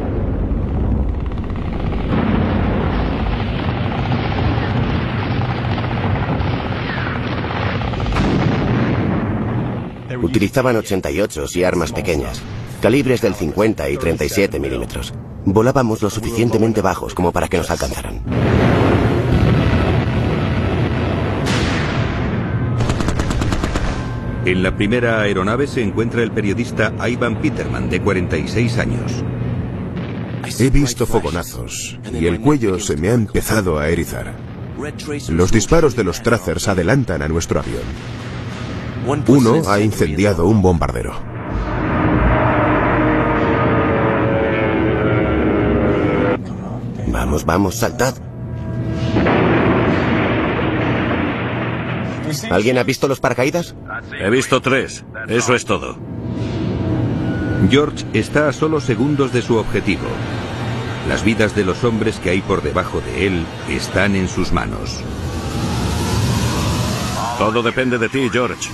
Utilizaban 10.22 10.76
88 10.76 11.46
y 11.54 11.64
armas 11.64 11.92
pequeñas, 11.92 12.42
calibres 12.82 13.20
del 13.20 13.34
50 13.34 13.88
y 13.88 13.96
37 13.96 14.60
milímetros. 14.60 15.14
Volábamos 15.44 16.02
lo 16.02 16.10
suficientemente 16.10 16.82
bajos 16.82 17.14
como 17.14 17.32
para 17.32 17.48
que 17.48 17.56
nos 17.56 17.70
alcanzaran. 17.70 18.22
En 24.44 24.62
la 24.62 24.74
primera 24.74 25.20
aeronave 25.20 25.66
se 25.66 25.82
encuentra 25.82 26.22
el 26.22 26.32
periodista 26.32 26.92
Ivan 27.06 27.40
Peterman, 27.40 27.88
de 27.88 28.00
46 28.00 28.78
años. 28.78 29.24
He 30.58 30.70
visto 30.70 31.06
fogonazos 31.06 31.98
y 32.12 32.26
el 32.26 32.40
cuello 32.40 32.78
se 32.80 32.96
me 32.96 33.08
ha 33.10 33.14
empezado 33.14 33.78
a 33.78 33.88
erizar. 33.88 34.34
Los 35.28 35.52
disparos 35.52 35.94
de 35.94 36.04
los 36.04 36.22
tracers 36.22 36.68
adelantan 36.68 37.22
a 37.22 37.28
nuestro 37.28 37.60
avión. 37.60 37.82
Uno 39.06 39.62
ha 39.68 39.80
incendiado 39.80 40.46
un 40.46 40.62
bombardero. 40.62 41.14
Vamos, 47.08 47.44
vamos, 47.44 47.74
saltad. 47.76 48.14
¿Alguien 52.50 52.78
ha 52.78 52.82
visto 52.84 53.08
los 53.08 53.20
paracaídas? 53.20 53.74
He 54.18 54.30
visto 54.30 54.60
tres. 54.60 55.04
Eso 55.28 55.54
es 55.54 55.64
todo. 55.64 55.96
George 57.68 58.04
está 58.14 58.48
a 58.48 58.52
solo 58.52 58.80
segundos 58.80 59.32
de 59.32 59.42
su 59.42 59.56
objetivo. 59.56 60.06
Las 61.08 61.24
vidas 61.24 61.54
de 61.54 61.64
los 61.64 61.84
hombres 61.84 62.18
que 62.18 62.30
hay 62.30 62.40
por 62.40 62.62
debajo 62.62 63.00
de 63.00 63.26
él 63.26 63.44
están 63.68 64.14
en 64.14 64.28
sus 64.28 64.52
manos. 64.52 65.00
Todo 67.38 67.62
depende 67.62 67.98
de 67.98 68.08
ti, 68.08 68.28
George. 68.30 68.70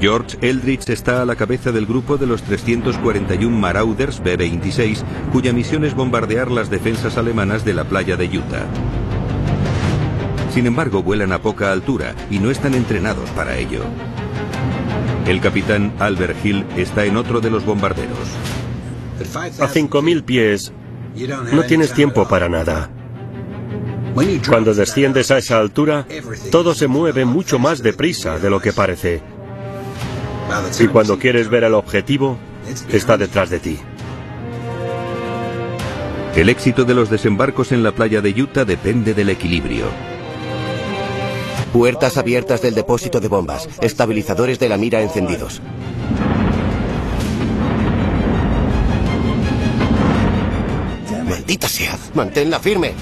George 0.00 0.38
Eldridge 0.40 0.88
está 0.88 1.20
a 1.20 1.26
la 1.26 1.36
cabeza 1.36 1.72
del 1.72 1.84
grupo 1.84 2.16
de 2.16 2.26
los 2.26 2.42
341 2.42 3.54
Marauders 3.54 4.22
B-26, 4.22 5.02
cuya 5.30 5.52
misión 5.52 5.84
es 5.84 5.94
bombardear 5.94 6.50
las 6.50 6.70
defensas 6.70 7.18
alemanas 7.18 7.66
de 7.66 7.74
la 7.74 7.84
playa 7.84 8.16
de 8.16 8.26
Utah. 8.26 8.66
Sin 10.54 10.66
embargo, 10.66 11.02
vuelan 11.02 11.32
a 11.32 11.42
poca 11.42 11.70
altura 11.70 12.14
y 12.30 12.38
no 12.38 12.50
están 12.50 12.72
entrenados 12.74 13.28
para 13.30 13.58
ello. 13.58 13.84
El 15.26 15.38
capitán 15.40 15.92
Albert 15.98 16.44
Hill 16.44 16.64
está 16.78 17.04
en 17.04 17.18
otro 17.18 17.40
de 17.40 17.50
los 17.50 17.66
bombarderos. 17.66 18.18
A 19.60 19.68
5.000 19.68 20.22
pies 20.24 20.72
no 21.52 21.62
tienes 21.64 21.92
tiempo 21.92 22.26
para 22.26 22.48
nada. 22.48 22.88
Cuando 24.48 24.72
desciendes 24.72 25.30
a 25.30 25.38
esa 25.38 25.58
altura, 25.58 26.06
todo 26.50 26.74
se 26.74 26.88
mueve 26.88 27.26
mucho 27.26 27.58
más 27.58 27.82
deprisa 27.82 28.38
de 28.38 28.48
lo 28.48 28.60
que 28.60 28.72
parece. 28.72 29.20
Y 30.78 30.88
cuando 30.88 31.18
quieres 31.18 31.48
ver 31.48 31.64
el 31.64 31.74
objetivo, 31.74 32.38
está 32.90 33.16
detrás 33.16 33.50
de 33.50 33.60
ti. 33.60 33.78
El 36.34 36.48
éxito 36.48 36.84
de 36.84 36.94
los 36.94 37.10
desembarcos 37.10 37.72
en 37.72 37.82
la 37.82 37.92
playa 37.92 38.20
de 38.20 38.30
Utah 38.30 38.64
depende 38.64 39.14
del 39.14 39.30
equilibrio. 39.30 39.86
Puertas 41.72 42.16
abiertas 42.16 42.62
del 42.62 42.74
depósito 42.74 43.20
de 43.20 43.28
bombas, 43.28 43.68
estabilizadores 43.80 44.58
de 44.58 44.68
la 44.68 44.76
mira 44.76 45.02
encendidos. 45.02 45.60
Maldita 51.28 51.68
sea, 51.68 51.96
manténla 52.14 52.58
firme. 52.58 52.92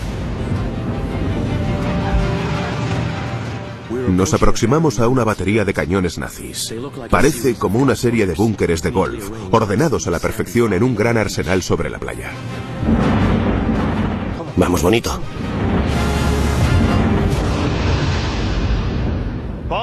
Nos 4.16 4.34
aproximamos 4.34 5.00
a 5.00 5.08
una 5.08 5.24
batería 5.24 5.64
de 5.64 5.74
cañones 5.74 6.18
nazis. 6.18 6.74
Parece 7.10 7.54
como 7.54 7.78
una 7.78 7.94
serie 7.94 8.26
de 8.26 8.34
búnkeres 8.34 8.82
de 8.82 8.90
golf, 8.90 9.30
ordenados 9.50 10.06
a 10.06 10.10
la 10.10 10.18
perfección 10.18 10.72
en 10.72 10.82
un 10.82 10.94
gran 10.94 11.16
arsenal 11.16 11.62
sobre 11.62 11.90
la 11.90 11.98
playa. 11.98 12.30
Vamos, 14.56 14.82
bonito. 14.82 15.20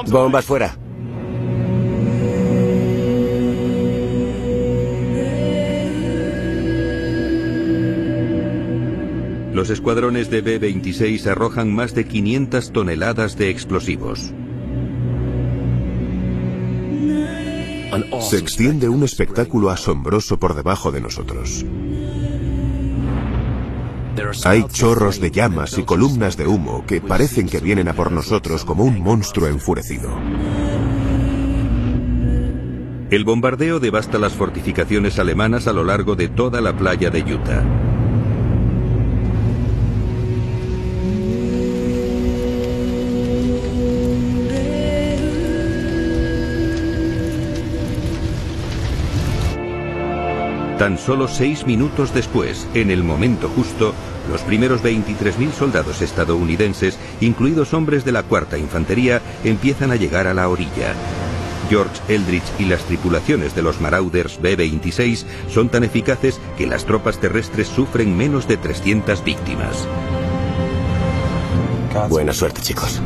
Bombas 0.07 0.45
fuera. 0.45 0.84
Los 9.55 9.69
escuadrones 9.69 10.29
de 10.29 10.41
B-26 10.41 11.27
arrojan 11.27 11.73
más 11.73 11.95
de 11.95 12.05
500 12.05 12.73
toneladas 12.73 13.37
de 13.37 13.49
explosivos. 13.49 14.33
Se 18.19 18.37
extiende 18.37 18.89
un 18.89 19.03
espectáculo 19.03 19.69
asombroso 19.69 20.37
por 20.37 20.55
debajo 20.55 20.91
de 20.91 20.99
nosotros. 20.99 21.65
Hay 24.43 24.65
chorros 24.73 25.21
de 25.21 25.31
llamas 25.31 25.77
y 25.77 25.83
columnas 25.83 26.35
de 26.35 26.47
humo 26.47 26.83
que 26.85 26.99
parecen 26.99 27.47
que 27.47 27.61
vienen 27.61 27.87
a 27.87 27.93
por 27.93 28.11
nosotros 28.11 28.65
como 28.65 28.83
un 28.83 28.99
monstruo 28.99 29.47
enfurecido. 29.47 30.09
El 33.09 33.23
bombardeo 33.23 33.79
devasta 33.79 34.19
las 34.19 34.33
fortificaciones 34.33 35.17
alemanas 35.17 35.65
a 35.67 35.71
lo 35.71 35.85
largo 35.85 36.17
de 36.17 36.27
toda 36.27 36.59
la 36.59 36.75
playa 36.75 37.09
de 37.09 37.23
Utah. 37.23 37.94
Tan 50.77 50.97
solo 50.97 51.29
seis 51.29 51.65
minutos 51.65 52.13
después, 52.13 52.67
en 52.73 52.91
el 52.91 53.01
momento 53.01 53.47
justo, 53.47 53.93
los 54.29 54.41
primeros 54.41 54.83
23.000 54.83 55.53
soldados 55.53 56.01
estadounidenses, 56.01 56.99
incluidos 57.21 57.73
hombres 57.73 58.03
de 58.03 58.11
la 58.11 58.23
Cuarta 58.23 58.57
Infantería, 58.57 59.21
empiezan 59.45 59.91
a 59.91 59.95
llegar 59.95 60.27
a 60.27 60.33
la 60.33 60.49
orilla. 60.49 60.93
George 61.69 62.01
Eldridge 62.09 62.43
y 62.59 62.65
las 62.65 62.83
tripulaciones 62.83 63.55
de 63.55 63.61
los 63.61 63.79
Marauders 63.79 64.41
B-26 64.41 65.23
son 65.49 65.69
tan 65.69 65.85
eficaces 65.85 66.41
que 66.57 66.67
las 66.67 66.85
tropas 66.85 67.19
terrestres 67.19 67.67
sufren 67.69 68.15
menos 68.15 68.45
de 68.45 68.57
300 68.57 69.23
víctimas. 69.23 69.87
Buena 72.09 72.33
suerte, 72.33 72.61
chicos. 72.61 73.01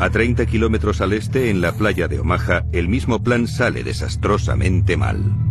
A 0.00 0.08
30 0.08 0.46
kilómetros 0.46 1.02
al 1.02 1.12
este, 1.12 1.50
en 1.50 1.60
la 1.60 1.72
playa 1.72 2.08
de 2.08 2.18
Omaha, 2.20 2.64
el 2.72 2.88
mismo 2.88 3.22
plan 3.22 3.46
sale 3.46 3.84
desastrosamente 3.84 4.96
mal. 4.96 5.49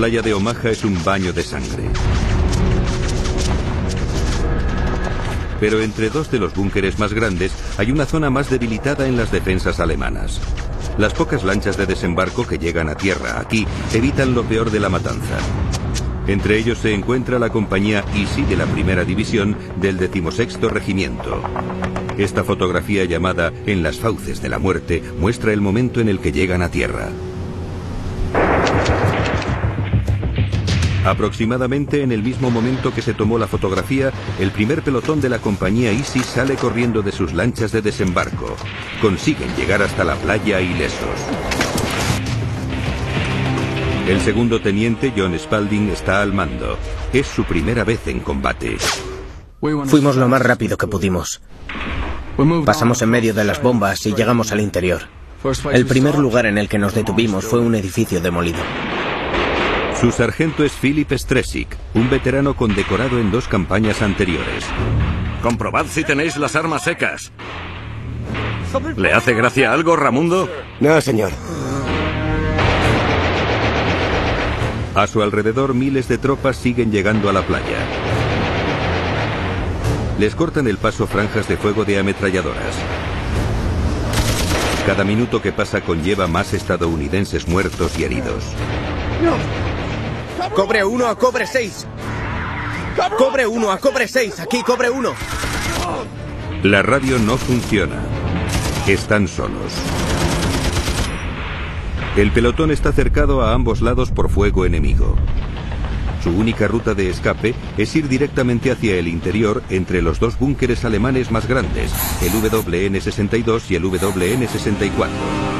Playa 0.00 0.22
de 0.22 0.32
Omaha 0.32 0.70
es 0.70 0.82
un 0.82 1.04
baño 1.04 1.30
de 1.30 1.42
sangre. 1.42 1.90
pero 5.60 5.82
entre 5.82 6.08
dos 6.08 6.30
de 6.30 6.38
los 6.38 6.54
búnkeres 6.54 6.98
más 6.98 7.12
grandes 7.12 7.52
hay 7.76 7.92
una 7.92 8.06
zona 8.06 8.30
más 8.30 8.48
debilitada 8.48 9.06
en 9.06 9.18
las 9.18 9.30
defensas 9.30 9.78
alemanas. 9.78 10.40
Las 10.96 11.12
pocas 11.12 11.44
lanchas 11.44 11.76
de 11.76 11.84
desembarco 11.84 12.46
que 12.46 12.56
llegan 12.56 12.88
a 12.88 12.94
tierra 12.94 13.40
aquí 13.40 13.66
evitan 13.92 14.34
lo 14.34 14.44
peor 14.44 14.70
de 14.70 14.80
la 14.80 14.88
matanza. 14.88 15.36
Entre 16.26 16.56
ellos 16.56 16.78
se 16.78 16.94
encuentra 16.94 17.38
la 17.38 17.50
compañía 17.50 18.02
Easy 18.14 18.40
de 18.44 18.56
la 18.56 18.64
primera 18.64 19.04
división 19.04 19.54
del 19.82 19.98
decimosexto 19.98 20.70
regimiento. 20.70 21.42
Esta 22.16 22.42
fotografía 22.42 23.04
llamada 23.04 23.52
En 23.66 23.82
las 23.82 23.98
fauces 23.98 24.40
de 24.40 24.48
la 24.48 24.58
muerte 24.58 25.02
muestra 25.18 25.52
el 25.52 25.60
momento 25.60 26.00
en 26.00 26.08
el 26.08 26.20
que 26.20 26.32
llegan 26.32 26.62
a 26.62 26.70
tierra. 26.70 27.10
Aproximadamente 31.04 32.02
en 32.02 32.12
el 32.12 32.22
mismo 32.22 32.50
momento 32.50 32.92
que 32.92 33.00
se 33.00 33.14
tomó 33.14 33.38
la 33.38 33.46
fotografía, 33.46 34.12
el 34.38 34.50
primer 34.50 34.82
pelotón 34.82 35.20
de 35.20 35.30
la 35.30 35.38
compañía 35.38 35.92
Easy 35.92 36.20
sale 36.20 36.56
corriendo 36.56 37.00
de 37.02 37.12
sus 37.12 37.32
lanchas 37.32 37.72
de 37.72 37.80
desembarco. 37.80 38.54
Consiguen 39.00 39.54
llegar 39.56 39.82
hasta 39.82 40.04
la 40.04 40.14
playa 40.16 40.60
ilesos. 40.60 41.08
El 44.06 44.20
segundo 44.20 44.60
teniente 44.60 45.12
John 45.16 45.38
Spalding 45.38 45.90
está 45.90 46.20
al 46.20 46.32
mando. 46.32 46.76
Es 47.12 47.26
su 47.26 47.44
primera 47.44 47.84
vez 47.84 48.06
en 48.06 48.20
combate. 48.20 48.76
Fuimos 49.60 50.16
lo 50.16 50.28
más 50.28 50.42
rápido 50.42 50.76
que 50.76 50.86
pudimos. 50.86 51.40
Pasamos 52.64 53.00
en 53.02 53.10
medio 53.10 53.34
de 53.34 53.44
las 53.44 53.62
bombas 53.62 54.04
y 54.06 54.14
llegamos 54.14 54.52
al 54.52 54.60
interior. 54.60 55.02
El 55.72 55.86
primer 55.86 56.18
lugar 56.18 56.46
en 56.46 56.58
el 56.58 56.68
que 56.68 56.78
nos 56.78 56.94
detuvimos 56.94 57.44
fue 57.44 57.60
un 57.60 57.74
edificio 57.74 58.20
demolido. 58.20 58.58
Su 60.00 60.10
sargento 60.10 60.64
es 60.64 60.72
Philip 60.72 61.12
Stresick, 61.12 61.76
un 61.92 62.08
veterano 62.08 62.54
condecorado 62.54 63.18
en 63.18 63.30
dos 63.30 63.46
campañas 63.46 64.00
anteriores. 64.00 64.64
Comprobad 65.42 65.84
si 65.88 66.04
tenéis 66.04 66.38
las 66.38 66.56
armas 66.56 66.84
secas. 66.84 67.32
¿Le 68.96 69.12
hace 69.12 69.34
gracia 69.34 69.74
algo, 69.74 69.96
Ramundo? 69.96 70.48
No, 70.80 70.98
señor. 71.02 71.32
A 74.94 75.06
su 75.06 75.22
alrededor 75.22 75.74
miles 75.74 76.08
de 76.08 76.16
tropas 76.16 76.56
siguen 76.56 76.90
llegando 76.90 77.28
a 77.28 77.34
la 77.34 77.42
playa. 77.42 77.78
Les 80.18 80.34
cortan 80.34 80.66
el 80.66 80.78
paso 80.78 81.06
franjas 81.06 81.46
de 81.46 81.58
fuego 81.58 81.84
de 81.84 81.98
ametralladoras. 81.98 82.74
Cada 84.86 85.04
minuto 85.04 85.42
que 85.42 85.52
pasa 85.52 85.82
conlleva 85.82 86.26
más 86.26 86.54
estadounidenses 86.54 87.46
muertos 87.46 87.98
y 87.98 88.04
heridos. 88.04 88.44
Cobre 90.48 90.84
uno 90.84 91.06
a 91.06 91.16
cobre 91.16 91.46
seis. 91.46 91.86
Cobre 93.18 93.46
uno 93.46 93.70
a 93.70 93.78
cobre 93.78 94.08
seis. 94.08 94.40
Aquí 94.40 94.62
cobre 94.62 94.90
uno. 94.90 95.12
La 96.62 96.82
radio 96.82 97.18
no 97.18 97.36
funciona. 97.36 97.96
Están 98.86 99.28
solos. 99.28 99.72
El 102.16 102.32
pelotón 102.32 102.70
está 102.70 102.92
cercado 102.92 103.42
a 103.42 103.52
ambos 103.52 103.82
lados 103.82 104.10
por 104.10 104.30
fuego 104.30 104.64
enemigo. 104.64 105.16
Su 106.22 106.30
única 106.30 106.68
ruta 106.68 106.94
de 106.94 107.08
escape 107.08 107.54
es 107.78 107.94
ir 107.94 108.08
directamente 108.08 108.70
hacia 108.70 108.96
el 108.96 109.08
interior 109.08 109.62
entre 109.70 110.02
los 110.02 110.18
dos 110.20 110.38
búnkeres 110.38 110.84
alemanes 110.84 111.30
más 111.30 111.46
grandes, 111.46 111.92
el 112.22 112.32
WN-62 112.32 113.70
y 113.70 113.76
el 113.76 113.84
WN-64. 113.84 115.59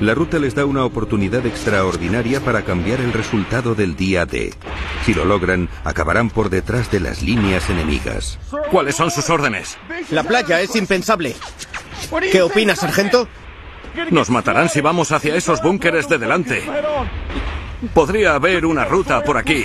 La 0.00 0.14
ruta 0.14 0.38
les 0.38 0.54
da 0.54 0.66
una 0.66 0.84
oportunidad 0.84 1.46
extraordinaria 1.46 2.40
para 2.40 2.62
cambiar 2.62 3.00
el 3.00 3.14
resultado 3.14 3.74
del 3.74 3.96
día 3.96 4.26
D. 4.26 4.52
Si 5.06 5.14
lo 5.14 5.24
logran, 5.24 5.70
acabarán 5.84 6.28
por 6.28 6.50
detrás 6.50 6.90
de 6.90 7.00
las 7.00 7.22
líneas 7.22 7.70
enemigas. 7.70 8.38
¿Cuáles 8.70 8.94
son 8.94 9.10
sus 9.10 9.30
órdenes? 9.30 9.78
La 10.10 10.22
playa 10.22 10.60
es 10.60 10.76
impensable. 10.76 11.34
¿Qué 12.30 12.42
opina, 12.42 12.76
sargento? 12.76 13.26
Nos 14.10 14.28
matarán 14.28 14.68
si 14.68 14.82
vamos 14.82 15.12
hacia 15.12 15.34
esos 15.34 15.62
búnkeres 15.62 16.08
de 16.10 16.18
delante. 16.18 16.62
Podría 17.94 18.34
haber 18.34 18.66
una 18.66 18.84
ruta 18.84 19.22
por 19.22 19.38
aquí. 19.38 19.64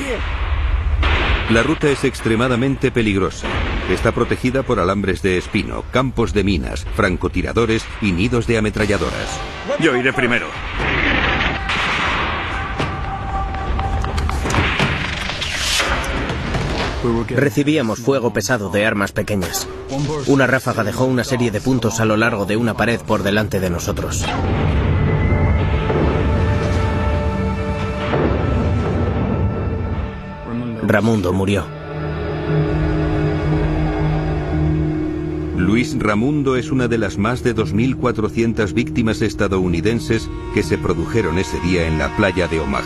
La 1.49 1.61
ruta 1.61 1.89
es 1.89 2.05
extremadamente 2.05 2.89
peligrosa. 2.91 3.47
Está 3.89 4.11
protegida 4.11 4.63
por 4.63 4.79
alambres 4.79 5.21
de 5.21 5.37
espino, 5.37 5.83
campos 5.91 6.33
de 6.33 6.43
minas, 6.43 6.85
francotiradores 6.95 7.85
y 8.01 8.11
nidos 8.11 8.47
de 8.47 8.57
ametralladoras. 8.57 9.39
Yo 9.79 9.95
iré 9.95 10.13
primero. 10.13 10.47
Recibíamos 17.29 17.99
fuego 17.99 18.31
pesado 18.31 18.69
de 18.69 18.85
armas 18.85 19.11
pequeñas. 19.11 19.67
Una 20.27 20.45
ráfaga 20.47 20.83
dejó 20.83 21.05
una 21.05 21.23
serie 21.23 21.49
de 21.49 21.59
puntos 21.59 21.99
a 21.99 22.05
lo 22.05 22.15
largo 22.15 22.45
de 22.45 22.57
una 22.57 22.75
pared 22.75 22.99
por 23.01 23.23
delante 23.23 23.59
de 23.59 23.69
nosotros. 23.69 24.25
Ramundo 30.83 31.33
murió. 31.33 31.65
Luis 35.61 35.95
Ramundo 35.99 36.55
es 36.55 36.71
una 36.71 36.87
de 36.87 36.97
las 36.97 37.19
más 37.19 37.43
de 37.43 37.55
2.400 37.55 38.73
víctimas 38.73 39.21
estadounidenses 39.21 40.27
que 40.55 40.63
se 40.63 40.79
produjeron 40.79 41.37
ese 41.37 41.59
día 41.59 41.87
en 41.87 41.99
la 41.99 42.09
playa 42.17 42.47
de 42.47 42.59
Omaha. 42.59 42.81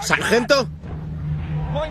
¿Sargento? 0.00 0.68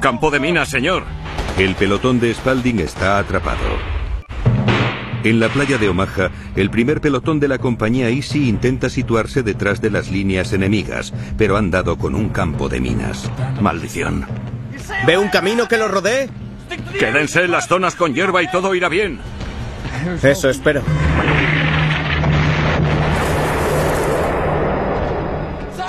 Campo 0.02 0.32
de 0.32 0.40
minas, 0.40 0.70
señor. 0.70 1.23
El 1.58 1.76
pelotón 1.76 2.20
de 2.20 2.34
Spalding 2.34 2.80
está 2.80 3.20
atrapado. 3.20 3.60
En 5.24 5.40
la 5.40 5.50
playa 5.50 5.78
de 5.78 5.88
Omaha, 5.88 6.32
el 6.56 6.72
primer 6.72 7.00
pelotón 7.00 7.40
de 7.40 7.48
la 7.48 7.60
compañía 7.60 8.10
Easy 8.10 8.50
intenta 8.50 8.90
situarse 8.90 9.44
detrás 9.44 9.80
de 9.80 9.92
las 9.92 10.10
líneas 10.10 10.52
enemigas, 10.52 11.14
pero 11.38 11.56
han 11.56 11.70
dado 11.70 11.98
con 11.98 12.16
un 12.16 12.30
campo 12.30 12.70
de 12.70 12.80
minas. 12.80 13.30
Maldición. 13.62 14.26
¿Ve 15.06 15.18
un 15.18 15.30
camino 15.30 15.68
que 15.68 15.78
lo 15.78 15.88
rodee? 15.88 16.28
Quédense 17.00 17.44
en 17.44 17.52
las 17.52 17.68
zonas 17.68 17.96
con 17.96 18.16
hierba 18.16 18.42
y 18.42 18.50
todo 18.50 18.74
irá 18.74 18.90
bien. 18.90 19.20
Eso 20.24 20.50
espero. 20.50 20.82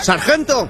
¡Sargento! 0.02 0.68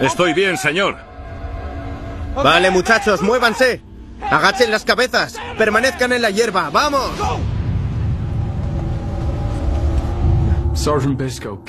Estoy 0.00 0.34
bien, 0.34 0.56
señor. 0.56 0.96
Vale, 2.34 2.70
muchachos, 2.70 3.22
muévanse. 3.22 3.80
Agachen 4.30 4.70
las 4.70 4.84
cabezas. 4.84 5.36
Permanezcan 5.56 6.12
en 6.12 6.22
la 6.22 6.30
hierba. 6.30 6.70
¡Vamos! 6.70 7.10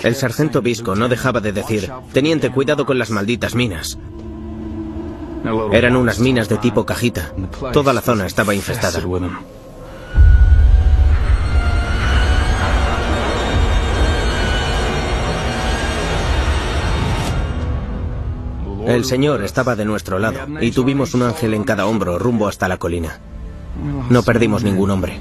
El 0.04 0.16
sargento 0.16 0.62
Visco 0.62 0.96
no 0.96 1.08
dejaba 1.08 1.40
de 1.40 1.52
decir, 1.52 1.92
Teniente, 2.13 2.52
cuidado 2.52 2.86
con 2.86 3.00
las 3.00 3.10
malditas 3.10 3.56
minas. 3.56 3.98
Eran 5.72 5.96
unas 5.96 6.20
minas 6.20 6.50
de 6.50 6.58
tipo 6.58 6.86
cajita. 6.86 7.32
Toda 7.72 7.94
la 7.94 8.02
zona 8.02 8.26
estaba 8.26 8.54
infestada. 8.54 9.02
El 18.88 19.04
Señor 19.04 19.43
estaba 19.43 19.76
de 19.76 19.84
nuestro 19.84 20.17
lado 20.17 20.39
y 20.62 20.71
tuvimos 20.71 21.13
un 21.13 21.23
ángel 21.23 21.54
en 21.54 21.65
cada 21.65 21.86
hombro 21.88 22.17
rumbo 22.17 22.47
hasta 22.47 22.69
la 22.69 22.78
colina. 22.78 23.19
No 24.10 24.23
perdimos 24.23 24.63
ningún 24.63 24.91
hombre. 24.91 25.19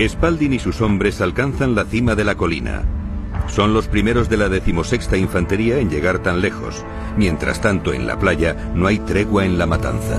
Spalding 0.00 0.54
y 0.54 0.58
sus 0.58 0.80
hombres 0.80 1.20
alcanzan 1.20 1.74
la 1.74 1.84
cima 1.84 2.14
de 2.14 2.24
la 2.24 2.34
colina. 2.34 2.82
Son 3.48 3.74
los 3.74 3.88
primeros 3.88 4.30
de 4.30 4.38
la 4.38 4.48
decimosexta 4.48 5.18
infantería 5.18 5.80
en 5.80 5.90
llegar 5.90 6.20
tan 6.20 6.40
lejos. 6.40 6.82
Mientras 7.18 7.60
tanto, 7.60 7.92
en 7.92 8.06
la 8.06 8.18
playa 8.18 8.72
no 8.74 8.86
hay 8.86 9.00
tregua 9.00 9.44
en 9.44 9.58
la 9.58 9.66
matanza. 9.66 10.16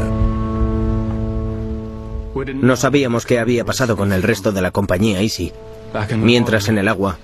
No 2.53 2.75
sabíamos 2.75 3.25
qué 3.25 3.39
había 3.39 3.65
pasado 3.65 3.97
con 3.97 4.13
el 4.13 4.21
resto 4.21 4.51
de 4.51 4.61
la 4.61 4.69
compañía 4.69 5.21
Easy. 5.21 5.51
Mientras 6.15 6.69
en 6.69 6.77
el 6.77 6.87
agua, 6.87 7.17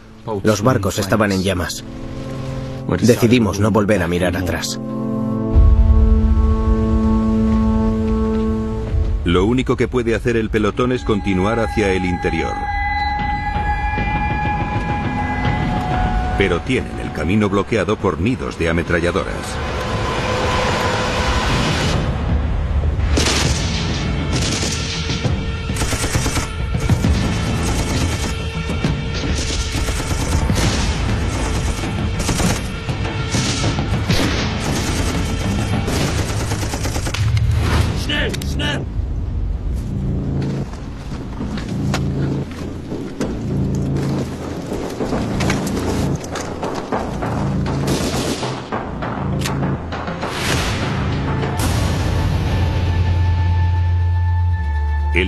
los 0.43 0.61
barcos 0.61 0.99
estaban 0.99 1.31
en 1.31 1.43
llamas. 1.43 1.83
Decidimos 3.01 3.59
no 3.59 3.71
volver 3.71 4.01
a 4.01 4.07
mirar 4.07 4.35
atrás. 4.35 4.79
Lo 9.25 9.45
único 9.45 9.75
que 9.75 9.87
puede 9.89 10.15
hacer 10.15 10.37
el 10.37 10.49
pelotón 10.49 10.93
es 10.93 11.03
continuar 11.03 11.59
hacia 11.59 11.91
el 11.91 12.05
interior. 12.05 12.53
Pero 16.37 16.61
tienen 16.61 16.97
el 16.99 17.11
camino 17.11 17.49
bloqueado 17.49 17.97
por 17.97 18.21
nidos 18.21 18.57
de 18.57 18.69
ametralladoras. 18.69 19.76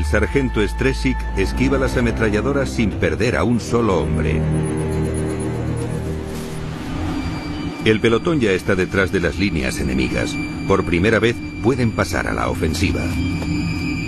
Sargento 0.09 0.67
Stresik 0.67 1.17
esquiva 1.37 1.77
las 1.77 1.95
ametralladoras 1.95 2.69
sin 2.69 2.89
perder 2.89 3.37
a 3.37 3.43
un 3.43 3.59
solo 3.59 3.99
hombre. 3.99 4.41
El 7.85 8.01
pelotón 8.01 8.39
ya 8.39 8.51
está 8.51 8.75
detrás 8.75 9.11
de 9.11 9.19
las 9.19 9.37
líneas 9.37 9.79
enemigas. 9.79 10.35
Por 10.67 10.83
primera 10.83 11.19
vez 11.19 11.35
pueden 11.63 11.91
pasar 11.91 12.27
a 12.27 12.33
la 12.33 12.49
ofensiva. 12.49 13.01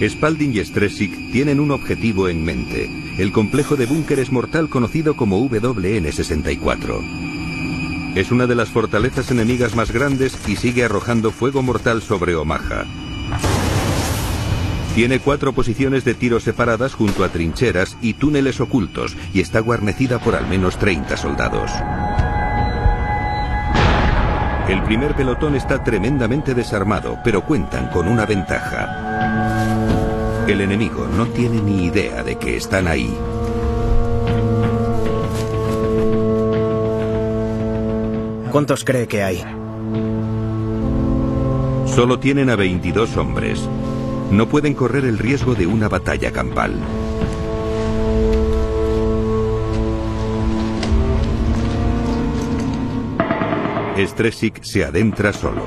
Spalding 0.01 0.55
y 0.55 0.65
Stresik 0.65 1.31
tienen 1.31 1.59
un 1.59 1.71
objetivo 1.71 2.27
en 2.27 2.43
mente, 2.43 2.89
el 3.19 3.31
complejo 3.31 3.75
de 3.75 3.85
búnkeres 3.85 4.31
mortal 4.31 4.69
conocido 4.69 5.15
como 5.15 5.39
WN-64. 5.47 8.15
Es 8.15 8.31
una 8.31 8.47
de 8.47 8.55
las 8.55 8.69
fortalezas 8.69 9.29
enemigas 9.31 9.75
más 9.75 9.91
grandes 9.91 10.37
y 10.47 10.55
sigue 10.55 10.83
arrojando 10.83 11.31
fuego 11.31 11.61
mortal 11.61 12.01
sobre 12.01 12.35
Omaha. 12.35 13.00
Tiene 14.95 15.19
cuatro 15.19 15.53
posiciones 15.53 16.03
de 16.03 16.13
tiro 16.13 16.41
separadas 16.41 16.95
junto 16.95 17.23
a 17.23 17.29
trincheras 17.29 17.95
y 18.01 18.15
túneles 18.15 18.59
ocultos 18.59 19.15
y 19.33 19.39
está 19.39 19.61
guarnecida 19.61 20.19
por 20.19 20.35
al 20.35 20.47
menos 20.47 20.77
30 20.77 21.15
soldados. 21.15 21.71
El 24.67 24.83
primer 24.83 25.15
pelotón 25.15 25.55
está 25.55 25.81
tremendamente 25.81 26.53
desarmado, 26.53 27.19
pero 27.23 27.45
cuentan 27.45 27.87
con 27.87 28.09
una 28.09 28.25
ventaja. 28.25 30.43
El 30.47 30.59
enemigo 30.59 31.07
no 31.15 31.27
tiene 31.27 31.61
ni 31.61 31.85
idea 31.85 32.21
de 32.23 32.37
que 32.37 32.57
están 32.57 32.87
ahí. 32.87 33.17
¿Cuántos 38.51 38.83
cree 38.83 39.07
que 39.07 39.23
hay? 39.23 39.41
Solo 41.85 42.19
tienen 42.19 42.49
a 42.49 42.57
22 42.57 43.15
hombres 43.15 43.69
no 44.31 44.47
pueden 44.47 44.73
correr 44.73 45.03
el 45.05 45.17
riesgo 45.17 45.55
de 45.55 45.67
una 45.67 45.89
batalla 45.89 46.31
campal. 46.31 46.73
Stresik 53.97 54.63
se 54.63 54.85
adentra 54.85 55.33
solo. 55.33 55.61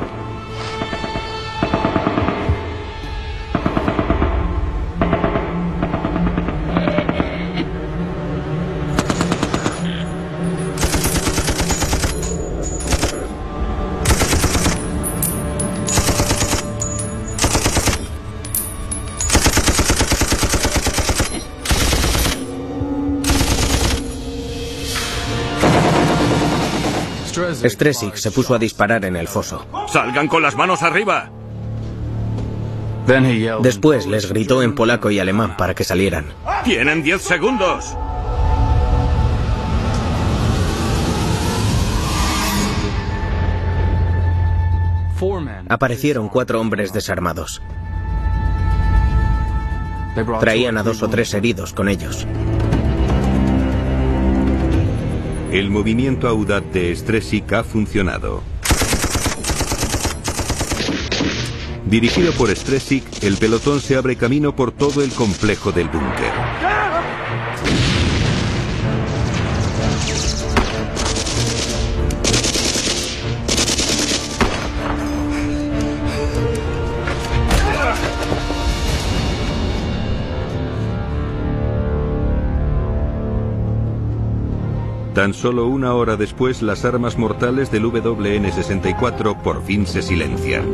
Stresik 27.84 28.16
se 28.16 28.30
puso 28.30 28.54
a 28.54 28.58
disparar 28.58 29.04
en 29.04 29.14
el 29.14 29.28
foso. 29.28 29.66
¡Salgan 29.88 30.26
con 30.26 30.42
las 30.42 30.56
manos 30.56 30.82
arriba! 30.82 31.30
Después 33.60 34.06
les 34.06 34.26
gritó 34.26 34.62
en 34.62 34.74
polaco 34.74 35.10
y 35.10 35.18
alemán 35.18 35.58
para 35.58 35.74
que 35.74 35.84
salieran. 35.84 36.32
¡Tienen 36.64 37.02
10 37.02 37.20
segundos! 37.20 37.94
Aparecieron 45.68 46.30
cuatro 46.30 46.60
hombres 46.60 46.92
desarmados. 46.92 47.60
Traían 50.40 50.78
a 50.78 50.82
dos 50.82 51.02
o 51.02 51.08
tres 51.08 51.34
heridos 51.34 51.74
con 51.74 51.88
ellos. 51.88 52.26
El 55.54 55.70
movimiento 55.70 56.26
audaz 56.26 56.64
de 56.72 56.92
Stresik 56.96 57.52
ha 57.52 57.62
funcionado. 57.62 58.42
Dirigido 61.86 62.32
por 62.32 62.50
Stresik, 62.50 63.04
el 63.22 63.36
pelotón 63.36 63.80
se 63.80 63.94
abre 63.94 64.16
camino 64.16 64.56
por 64.56 64.72
todo 64.72 65.04
el 65.04 65.12
complejo 65.12 65.70
del 65.70 65.86
búnker. 65.86 66.32
Tan 85.14 85.32
solo 85.32 85.68
una 85.68 85.94
hora 85.94 86.16
después, 86.16 86.60
las 86.60 86.84
armas 86.84 87.16
mortales 87.16 87.70
del 87.70 87.84
WN-64 87.84 89.40
por 89.42 89.62
fin 89.62 89.86
se 89.86 90.02
silencian. 90.02 90.64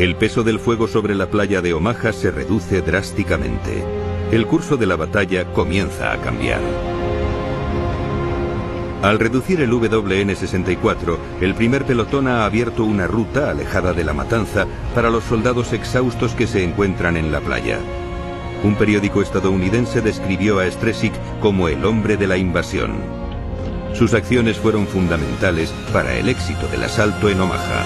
El 0.00 0.16
peso 0.16 0.42
del 0.42 0.58
fuego 0.58 0.88
sobre 0.88 1.14
la 1.14 1.26
playa 1.26 1.62
de 1.62 1.72
Omaha 1.72 2.12
se 2.12 2.32
reduce 2.32 2.82
drásticamente. 2.82 3.84
El 4.32 4.48
curso 4.48 4.76
de 4.76 4.86
la 4.86 4.96
batalla 4.96 5.52
comienza 5.52 6.12
a 6.12 6.16
cambiar. 6.20 6.60
Al 9.02 9.20
reducir 9.20 9.60
el 9.60 9.70
WN-64, 9.70 11.16
el 11.42 11.54
primer 11.54 11.84
pelotón 11.84 12.26
ha 12.26 12.44
abierto 12.44 12.82
una 12.82 13.06
ruta 13.06 13.50
alejada 13.50 13.92
de 13.92 14.02
la 14.02 14.14
matanza 14.14 14.66
para 14.96 15.10
los 15.10 15.22
soldados 15.22 15.72
exhaustos 15.72 16.32
que 16.32 16.48
se 16.48 16.64
encuentran 16.64 17.16
en 17.16 17.30
la 17.30 17.40
playa. 17.40 17.78
Un 18.64 18.76
periódico 18.76 19.20
estadounidense 19.20 20.00
describió 20.00 20.58
a 20.58 20.70
Stresik 20.70 21.12
como 21.40 21.68
el 21.68 21.84
hombre 21.84 22.16
de 22.16 22.26
la 22.26 22.38
invasión. 22.38 22.92
Sus 23.92 24.14
acciones 24.14 24.56
fueron 24.56 24.86
fundamentales 24.86 25.70
para 25.92 26.14
el 26.14 26.30
éxito 26.30 26.66
del 26.68 26.84
asalto 26.84 27.28
en 27.28 27.42
Omaha. 27.42 27.84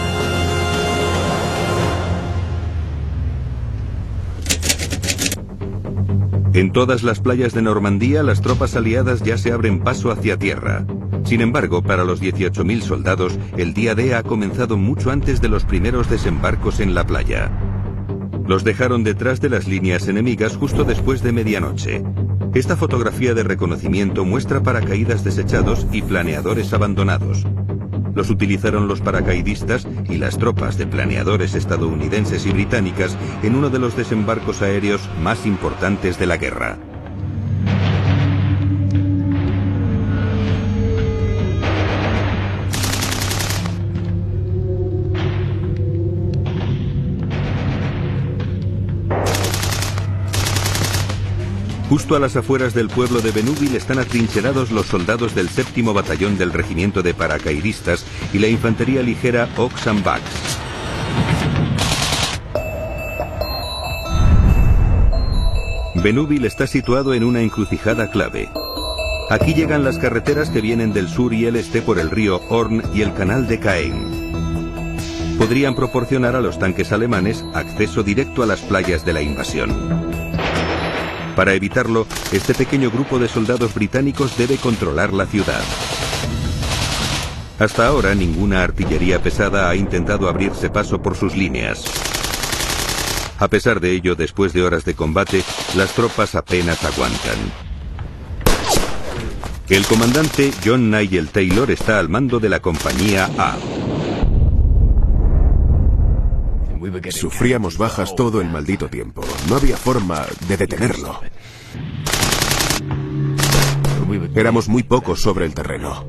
En 6.55 6.73
todas 6.73 7.03
las 7.03 7.19
playas 7.19 7.53
de 7.55 7.63
Normandía 7.63 8.23
las 8.23 8.41
tropas 8.41 8.77
aliadas 8.77 9.23
ya 9.25 9.37
se 9.37 9.51
abren 9.51 9.81
paso 9.81 10.13
hacia 10.13 10.39
tierra. 10.39 10.87
Sin 11.25 11.41
embargo, 11.41 11.83
para 11.83 12.05
los 12.05 12.23
18.000 12.23 12.83
soldados, 12.83 13.37
el 13.57 13.75
día 13.75 13.97
D 13.97 14.15
ha 14.15 14.23
comenzado 14.23 14.77
mucho 14.77 15.11
antes 15.11 15.41
de 15.41 15.49
los 15.49 15.65
primeros 15.65 16.09
desembarcos 16.09 16.79
en 16.79 16.95
la 16.95 17.05
playa. 17.05 17.68
Los 18.49 18.65
dejaron 18.65 19.05
detrás 19.05 19.43
de 19.43 19.51
las 19.51 19.69
líneas 19.69 20.09
enemigas 20.09 20.57
justo 20.57 20.85
después 20.85 21.23
de 21.23 21.33
medianoche. 21.33 22.03
Esta 22.55 22.79
fotografía 22.79 23.35
de 23.35 23.43
reconocimiento 23.43 24.25
muestra 24.25 24.63
paracaídas 24.63 25.23
desechados 25.23 25.87
y 25.93 26.01
planeadores 26.01 26.73
abandonados. 26.73 27.45
Los 28.15 28.31
utilizaron 28.31 28.89
los 28.89 29.03
paracaidistas 29.03 29.87
y 30.09 30.17
las 30.17 30.39
tropas 30.39 30.79
de 30.79 30.87
planeadores 30.87 31.55
estadounidenses 31.55 32.47
y 32.47 32.53
británicas 32.53 33.19
en 33.43 33.55
uno 33.55 33.69
de 33.69 33.81
los 33.81 33.95
desembarcos 33.99 34.63
aéreos 34.63 35.03
más 35.23 35.45
importantes 35.45 36.19
de 36.19 36.27
la 36.27 36.39
guerra. 36.39 36.79
Justo 51.89 52.17
a 52.17 52.21
las 52.21 52.37
afueras 52.37 52.75
del 52.75 52.89
pueblo 52.89 53.23
de 53.23 53.31
Benúbil 53.31 53.75
están 53.75 53.99
atrincherados 53.99 54.71
los 54.71 54.87
soldados 54.87 55.35
del 55.35 55.49
séptimo 55.49 55.95
batallón 55.95 56.37
del 56.37 56.53
regimiento 56.53 57.03
de 57.03 57.15
paracaidistas 57.15 58.05
y 58.35 58.39
la 58.39 58.49
infantería 58.49 59.03
ligera 59.03 59.49
Ox 59.57 59.87
and 59.87 60.05
Benúbil 66.03 66.45
está 66.45 66.67
situado 66.67 67.15
en 67.15 67.25
una 67.25 67.41
encrucijada 67.41 68.11
clave. 68.11 68.51
Aquí 69.31 69.55
llegan 69.55 69.83
las 69.83 69.99
carreteras 69.99 70.51
que 70.51 70.61
vienen 70.61 70.93
del 70.93 71.09
sur 71.09 71.33
y 71.33 71.47
el 71.47 71.57
este 71.57 71.81
por 71.81 71.99
el 71.99 72.11
río 72.11 72.39
Horn 72.51 72.83
y 72.95 73.01
el 73.01 73.15
canal 73.15 73.49
de 73.49 73.61
Caen. 73.61 74.99
Podrían 75.39 75.75
proporcionar 75.75 76.37
a 76.37 76.41
los 76.41 76.59
tanques 76.59 76.93
alemanes 76.93 77.45
acceso 77.55 78.03
directo 78.03 78.43
a 78.43 78.47
las 78.47 78.61
playas 78.61 79.07
de 79.07 79.13
la 79.15 79.23
invasión. 79.23 80.28
Para 81.39 81.55
evitarlo, 81.55 82.05
este 82.33 82.53
pequeño 82.53 82.91
grupo 82.91 83.21
de 83.21 83.29
soldados 83.29 83.73
británicos 83.73 84.37
debe 84.37 84.57
controlar 84.57 85.13
la 85.13 85.25
ciudad. 85.25 85.63
Hasta 87.61 87.87
ahora 87.87 88.13
ninguna 88.17 88.65
artillería 88.65 89.23
pesada 89.23 89.71
ha 89.71 89.77
intentado 89.77 90.29
abrirse 90.29 90.69
paso 90.69 91.01
por 91.01 91.17
sus 91.17 91.37
líneas. 91.37 91.85
A 93.39 93.47
pesar 93.47 93.79
de 93.79 93.93
ello, 93.93 94.17
después 94.17 94.53
de 94.53 94.65
horas 94.65 94.85
de 94.85 94.95
combate, 94.95 95.45
las 95.77 95.93
tropas 95.93 96.35
apenas 96.35 96.85
aguantan. 96.85 97.39
El 99.69 99.87
comandante 99.87 100.51
John 100.65 100.91
Nigel 100.91 101.29
Taylor 101.29 101.71
está 101.71 102.01
al 102.01 102.09
mando 102.09 102.41
de 102.41 102.49
la 102.49 102.59
compañía 102.59 103.31
A. 103.39 103.55
Sufríamos 107.11 107.79
bajas 107.79 108.15
todo 108.15 108.41
el 108.41 108.49
maldito 108.49 108.89
tiempo. 108.89 109.23
No 109.49 109.57
había 109.57 109.77
forma 109.77 110.27
de 110.47 110.57
detenerlo. 110.57 111.21
Éramos 114.35 114.69
muy 114.69 114.83
pocos 114.83 115.21
sobre 115.21 115.47
el 115.47 115.55
terreno. 115.55 116.05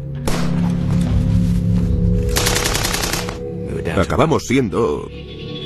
Acabamos 3.98 4.46
siendo 4.48 5.10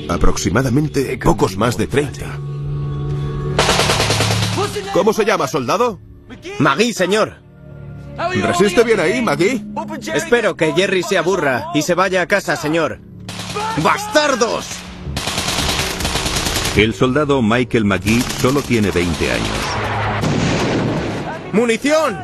aproximadamente 0.08 1.18
pocos 1.18 1.56
más 1.56 1.76
de 1.76 1.86
30. 1.86 2.38
¿Cómo 4.92 5.12
se 5.12 5.24
llama, 5.24 5.46
soldado? 5.46 6.00
Magui, 6.58 6.92
señor. 6.92 7.42
¿Resiste 8.16 8.84
bien 8.84 9.00
ahí, 9.00 9.22
Magui? 9.22 9.64
Espero 10.14 10.56
que 10.56 10.72
Jerry 10.72 11.02
se 11.02 11.18
aburra 11.18 11.66
y 11.74 11.82
se 11.82 11.94
vaya 11.94 12.22
a 12.22 12.26
casa, 12.26 12.56
señor. 12.56 13.00
¡Bastardos! 13.82 14.83
El 16.76 16.92
soldado 16.92 17.40
Michael 17.40 17.84
McGee 17.84 18.20
solo 18.42 18.60
tiene 18.60 18.90
20 18.90 19.30
años. 19.30 19.48
¡Munición! 21.52 22.18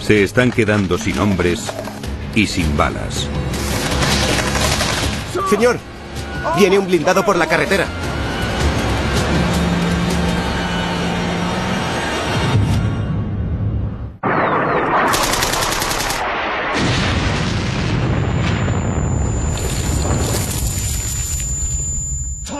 Se 0.00 0.22
están 0.22 0.50
quedando 0.50 0.96
sin 0.96 1.18
hombres 1.18 1.70
y 2.34 2.46
sin 2.46 2.74
balas. 2.78 3.28
Señor, 5.50 5.78
viene 6.56 6.78
un 6.78 6.86
blindado 6.86 7.22
por 7.26 7.36
la 7.36 7.46
carretera. 7.46 7.86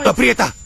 ¡Aprieta! 0.05 0.58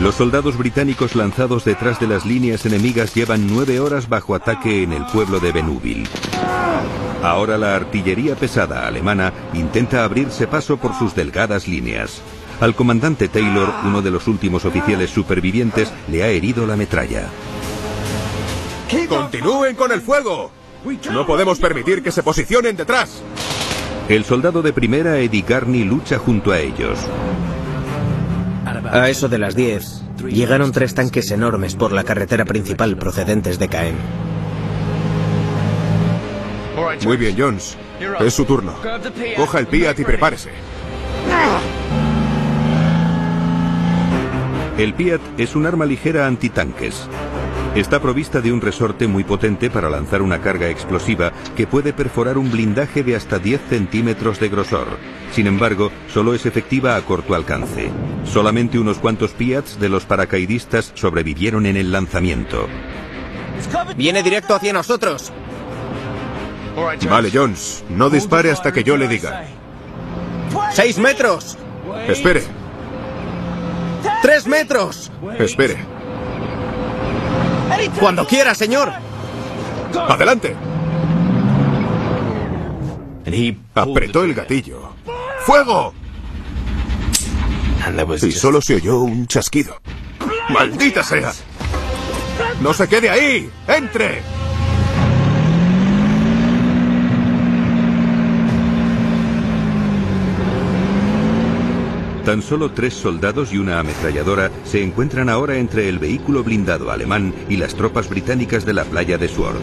Los 0.00 0.16
soldados 0.16 0.58
británicos 0.58 1.16
lanzados 1.16 1.64
detrás 1.64 1.98
de 1.98 2.06
las 2.06 2.26
líneas 2.26 2.66
enemigas 2.66 3.14
llevan 3.14 3.46
nueve 3.46 3.80
horas 3.80 4.08
bajo 4.08 4.34
ataque 4.34 4.82
en 4.82 4.92
el 4.92 5.06
pueblo 5.06 5.40
de 5.40 5.52
Benúbil. 5.52 6.06
Ahora 7.22 7.56
la 7.56 7.74
artillería 7.74 8.36
pesada 8.36 8.86
alemana 8.86 9.32
intenta 9.54 10.04
abrirse 10.04 10.46
paso 10.46 10.76
por 10.76 10.94
sus 10.94 11.14
delgadas 11.14 11.66
líneas. 11.66 12.20
Al 12.60 12.74
comandante 12.74 13.28
Taylor, 13.28 13.72
uno 13.84 14.02
de 14.02 14.10
los 14.10 14.28
últimos 14.28 14.66
oficiales 14.66 15.10
supervivientes, 15.10 15.90
le 16.08 16.22
ha 16.22 16.28
herido 16.28 16.66
la 16.66 16.76
metralla. 16.76 17.28
¡Continúen 19.08 19.76
con 19.76 19.92
el 19.92 20.02
fuego! 20.02 20.50
No 21.10 21.26
podemos 21.26 21.58
permitir 21.58 22.02
que 22.02 22.12
se 22.12 22.22
posicionen 22.22 22.76
detrás. 22.76 23.22
El 24.08 24.24
soldado 24.24 24.62
de 24.62 24.72
primera, 24.72 25.18
Eddie 25.18 25.42
Garney, 25.42 25.84
lucha 25.84 26.18
junto 26.18 26.52
a 26.52 26.60
ellos. 26.60 26.98
A 28.90 29.08
eso 29.08 29.28
de 29.28 29.38
las 29.38 29.54
10, 29.54 30.02
llegaron 30.28 30.72
tres 30.72 30.94
tanques 30.94 31.30
enormes 31.30 31.74
por 31.74 31.92
la 31.92 32.04
carretera 32.04 32.44
principal 32.44 32.96
procedentes 32.96 33.58
de 33.58 33.68
Caen. 33.68 33.96
Muy 37.04 37.16
bien, 37.16 37.34
Jones. 37.38 37.76
Es 38.20 38.34
su 38.34 38.44
turno. 38.44 38.74
Coja 39.36 39.58
el 39.58 39.66
Piat 39.66 39.98
y 39.98 40.04
prepárese. 40.04 40.50
El 44.78 44.94
Piat 44.94 45.20
es 45.38 45.56
un 45.56 45.66
arma 45.66 45.86
ligera 45.86 46.26
antitanques. 46.26 47.08
Está 47.76 48.00
provista 48.00 48.40
de 48.40 48.52
un 48.52 48.62
resorte 48.62 49.06
muy 49.06 49.22
potente 49.22 49.68
para 49.68 49.90
lanzar 49.90 50.22
una 50.22 50.40
carga 50.40 50.70
explosiva 50.70 51.34
que 51.54 51.66
puede 51.66 51.92
perforar 51.92 52.38
un 52.38 52.50
blindaje 52.50 53.02
de 53.02 53.14
hasta 53.14 53.38
10 53.38 53.60
centímetros 53.68 54.40
de 54.40 54.48
grosor. 54.48 54.86
Sin 55.32 55.46
embargo, 55.46 55.92
solo 56.10 56.32
es 56.32 56.46
efectiva 56.46 56.96
a 56.96 57.02
corto 57.02 57.34
alcance. 57.34 57.90
Solamente 58.24 58.78
unos 58.78 58.96
cuantos 58.96 59.32
Piats 59.32 59.78
de 59.78 59.90
los 59.90 60.06
paracaidistas 60.06 60.92
sobrevivieron 60.94 61.66
en 61.66 61.76
el 61.76 61.92
lanzamiento. 61.92 62.66
Viene 63.94 64.22
directo 64.22 64.54
hacia 64.54 64.72
nosotros. 64.72 65.30
Vale, 67.10 67.30
Jones. 67.30 67.84
No 67.90 68.08
dispare 68.08 68.50
hasta 68.50 68.72
que 68.72 68.84
yo 68.84 68.96
le 68.96 69.06
diga. 69.06 69.44
¡Seis 70.72 70.96
metros! 70.96 71.58
Espere. 72.08 72.42
¡Tres 74.22 74.46
metros! 74.46 75.12
Espere. 75.38 75.95
Cuando 77.98 78.26
quiera, 78.26 78.54
señor. 78.54 78.92
Adelante. 80.08 80.54
Apretó 83.74 84.24
el 84.24 84.34
gatillo. 84.34 84.90
¡Fuego! 85.40 85.92
Y 88.22 88.32
solo 88.32 88.60
se 88.60 88.76
oyó 88.76 89.00
un 89.00 89.26
chasquido. 89.26 89.80
¡Maldita 90.48 91.02
sea! 91.02 91.32
¡No 92.60 92.72
se 92.74 92.88
quede 92.88 93.10
ahí! 93.10 93.50
¡Entre! 93.68 94.22
Tan 102.26 102.42
solo 102.42 102.72
tres 102.72 102.92
soldados 102.92 103.52
y 103.52 103.58
una 103.58 103.78
ametralladora 103.78 104.50
se 104.64 104.82
encuentran 104.82 105.28
ahora 105.28 105.58
entre 105.58 105.88
el 105.88 106.00
vehículo 106.00 106.42
blindado 106.42 106.90
alemán 106.90 107.32
y 107.48 107.56
las 107.56 107.76
tropas 107.76 108.08
británicas 108.08 108.66
de 108.66 108.72
la 108.72 108.84
playa 108.84 109.16
de 109.16 109.28
Sword. 109.28 109.60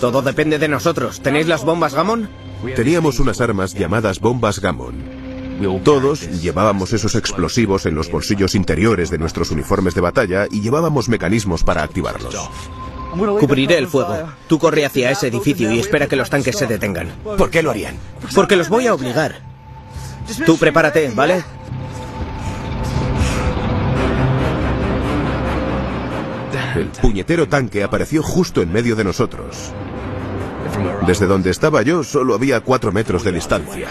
Todo 0.00 0.22
depende 0.22 0.60
de 0.60 0.68
nosotros. 0.68 1.20
¿Tenéis 1.20 1.48
las 1.48 1.64
bombas 1.64 1.92
Gammon? 1.92 2.28
Teníamos 2.76 3.18
unas 3.18 3.40
armas 3.40 3.74
llamadas 3.74 4.20
bombas 4.20 4.60
Gammon. 4.60 5.02
Todos 5.82 6.40
llevábamos 6.40 6.92
esos 6.92 7.16
explosivos 7.16 7.84
en 7.86 7.96
los 7.96 8.08
bolsillos 8.08 8.54
interiores 8.54 9.10
de 9.10 9.18
nuestros 9.18 9.50
uniformes 9.50 9.96
de 9.96 10.00
batalla 10.00 10.46
y 10.48 10.60
llevábamos 10.60 11.08
mecanismos 11.08 11.64
para 11.64 11.82
activarlos. 11.82 12.36
Cubriré 13.40 13.78
el 13.78 13.88
fuego. 13.88 14.28
Tú 14.46 14.60
corre 14.60 14.86
hacia 14.86 15.10
ese 15.10 15.26
edificio 15.26 15.72
y 15.72 15.80
espera 15.80 16.06
que 16.06 16.14
los 16.14 16.30
tanques 16.30 16.56
se 16.56 16.68
detengan. 16.68 17.08
¿Por 17.36 17.50
qué 17.50 17.64
lo 17.64 17.72
harían? 17.72 17.96
Porque 18.32 18.54
los 18.54 18.68
voy 18.68 18.86
a 18.86 18.94
obligar. 18.94 19.42
Tú 20.46 20.56
prepárate, 20.56 21.10
¿vale? 21.16 21.42
El 26.80 26.88
puñetero 26.88 27.46
tanque 27.46 27.82
apareció 27.82 28.22
justo 28.22 28.62
en 28.62 28.72
medio 28.72 28.96
de 28.96 29.04
nosotros. 29.04 29.72
Desde 31.06 31.26
donde 31.26 31.50
estaba 31.50 31.82
yo 31.82 32.02
solo 32.02 32.34
había 32.34 32.60
cuatro 32.60 32.90
metros 32.90 33.22
de 33.22 33.32
distancia. 33.32 33.88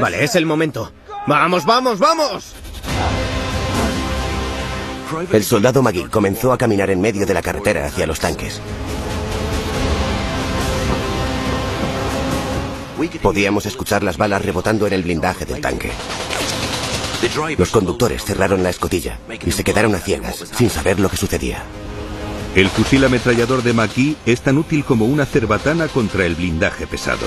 Vale, 0.00 0.22
es 0.22 0.36
el 0.36 0.46
momento. 0.46 0.92
¡Vamos, 1.26 1.64
vamos, 1.64 1.98
vamos! 1.98 2.54
El 5.32 5.42
soldado 5.42 5.82
Magui 5.82 6.04
comenzó 6.04 6.52
a 6.52 6.58
caminar 6.58 6.88
en 6.90 7.00
medio 7.00 7.26
de 7.26 7.34
la 7.34 7.42
carretera 7.42 7.86
hacia 7.86 8.06
los 8.06 8.20
tanques. 8.20 8.60
Podíamos 13.20 13.66
escuchar 13.66 14.04
las 14.04 14.16
balas 14.16 14.44
rebotando 14.44 14.86
en 14.86 14.92
el 14.92 15.02
blindaje 15.02 15.44
del 15.44 15.60
tanque. 15.60 15.90
Los 17.58 17.70
conductores 17.70 18.24
cerraron 18.24 18.62
la 18.62 18.70
escotilla 18.70 19.18
y 19.44 19.50
se 19.50 19.64
quedaron 19.64 19.94
a 19.94 19.98
ciegas, 19.98 20.44
sin 20.56 20.70
saber 20.70 20.98
lo 20.98 21.08
que 21.08 21.16
sucedía. 21.16 21.62
El 22.54 22.68
fusil 22.68 23.04
ametrallador 23.04 23.62
de 23.62 23.72
Maki 23.72 24.16
es 24.26 24.40
tan 24.40 24.58
útil 24.58 24.84
como 24.84 25.04
una 25.04 25.26
cerbatana 25.26 25.88
contra 25.88 26.24
el 26.24 26.34
blindaje 26.34 26.86
pesado. 26.86 27.26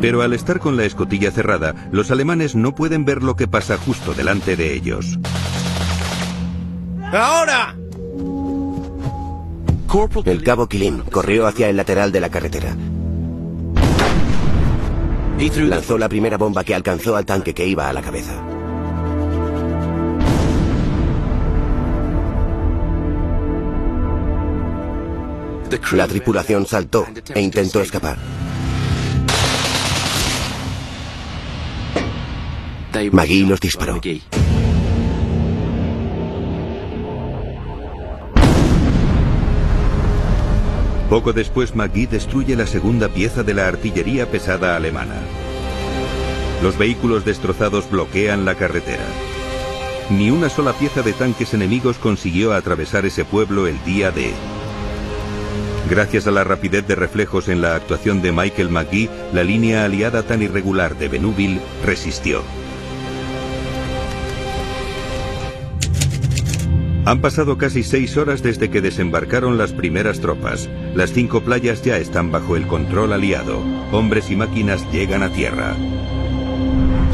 Pero 0.00 0.22
al 0.22 0.32
estar 0.32 0.60
con 0.60 0.76
la 0.76 0.84
escotilla 0.84 1.30
cerrada, 1.30 1.74
los 1.90 2.10
alemanes 2.10 2.54
no 2.54 2.74
pueden 2.74 3.04
ver 3.04 3.22
lo 3.22 3.36
que 3.36 3.48
pasa 3.48 3.76
justo 3.76 4.14
delante 4.14 4.56
de 4.56 4.74
ellos. 4.74 5.18
¡Ahora! 7.12 7.76
El 10.24 10.42
cabo 10.42 10.66
Quilín 10.66 11.02
corrió 11.10 11.46
hacia 11.46 11.68
el 11.68 11.76
lateral 11.76 12.10
de 12.10 12.20
la 12.20 12.28
carretera. 12.28 12.76
Lanzó 15.38 15.98
la 15.98 16.08
primera 16.08 16.36
bomba 16.36 16.64
que 16.64 16.74
alcanzó 16.74 17.16
al 17.16 17.26
tanque 17.26 17.52
que 17.52 17.66
iba 17.66 17.88
a 17.88 17.92
la 17.92 18.00
cabeza. 18.02 18.32
La 25.92 26.06
tripulación 26.06 26.66
saltó 26.66 27.06
e 27.34 27.40
intentó 27.40 27.80
escapar. 27.80 28.16
McGee 33.10 33.46
los 33.46 33.60
disparó. 33.60 34.00
Poco 41.14 41.32
después, 41.32 41.76
McGee 41.76 42.08
destruye 42.08 42.56
la 42.56 42.66
segunda 42.66 43.08
pieza 43.08 43.44
de 43.44 43.54
la 43.54 43.68
artillería 43.68 44.28
pesada 44.28 44.74
alemana. 44.74 45.14
Los 46.60 46.76
vehículos 46.76 47.24
destrozados 47.24 47.88
bloquean 47.88 48.44
la 48.44 48.56
carretera. 48.56 49.04
Ni 50.10 50.32
una 50.32 50.48
sola 50.48 50.72
pieza 50.72 51.02
de 51.02 51.12
tanques 51.12 51.54
enemigos 51.54 51.98
consiguió 51.98 52.52
atravesar 52.52 53.06
ese 53.06 53.24
pueblo 53.24 53.68
el 53.68 53.80
día 53.84 54.10
de... 54.10 54.32
Gracias 55.88 56.26
a 56.26 56.32
la 56.32 56.42
rapidez 56.42 56.84
de 56.88 56.96
reflejos 56.96 57.48
en 57.48 57.60
la 57.60 57.76
actuación 57.76 58.20
de 58.20 58.32
Michael 58.32 58.70
McGee, 58.70 59.08
la 59.32 59.44
línea 59.44 59.84
aliada 59.84 60.24
tan 60.24 60.42
irregular 60.42 60.98
de 60.98 61.06
Benuville 61.06 61.60
resistió. 61.86 62.42
Han 67.06 67.20
pasado 67.20 67.58
casi 67.58 67.82
seis 67.82 68.16
horas 68.16 68.42
desde 68.42 68.70
que 68.70 68.80
desembarcaron 68.80 69.58
las 69.58 69.72
primeras 69.72 70.20
tropas. 70.20 70.70
Las 70.94 71.12
cinco 71.12 71.42
playas 71.42 71.82
ya 71.82 71.98
están 71.98 72.32
bajo 72.32 72.56
el 72.56 72.66
control 72.66 73.12
aliado. 73.12 73.62
Hombres 73.92 74.30
y 74.30 74.36
máquinas 74.36 74.90
llegan 74.90 75.22
a 75.22 75.28
tierra. 75.28 75.76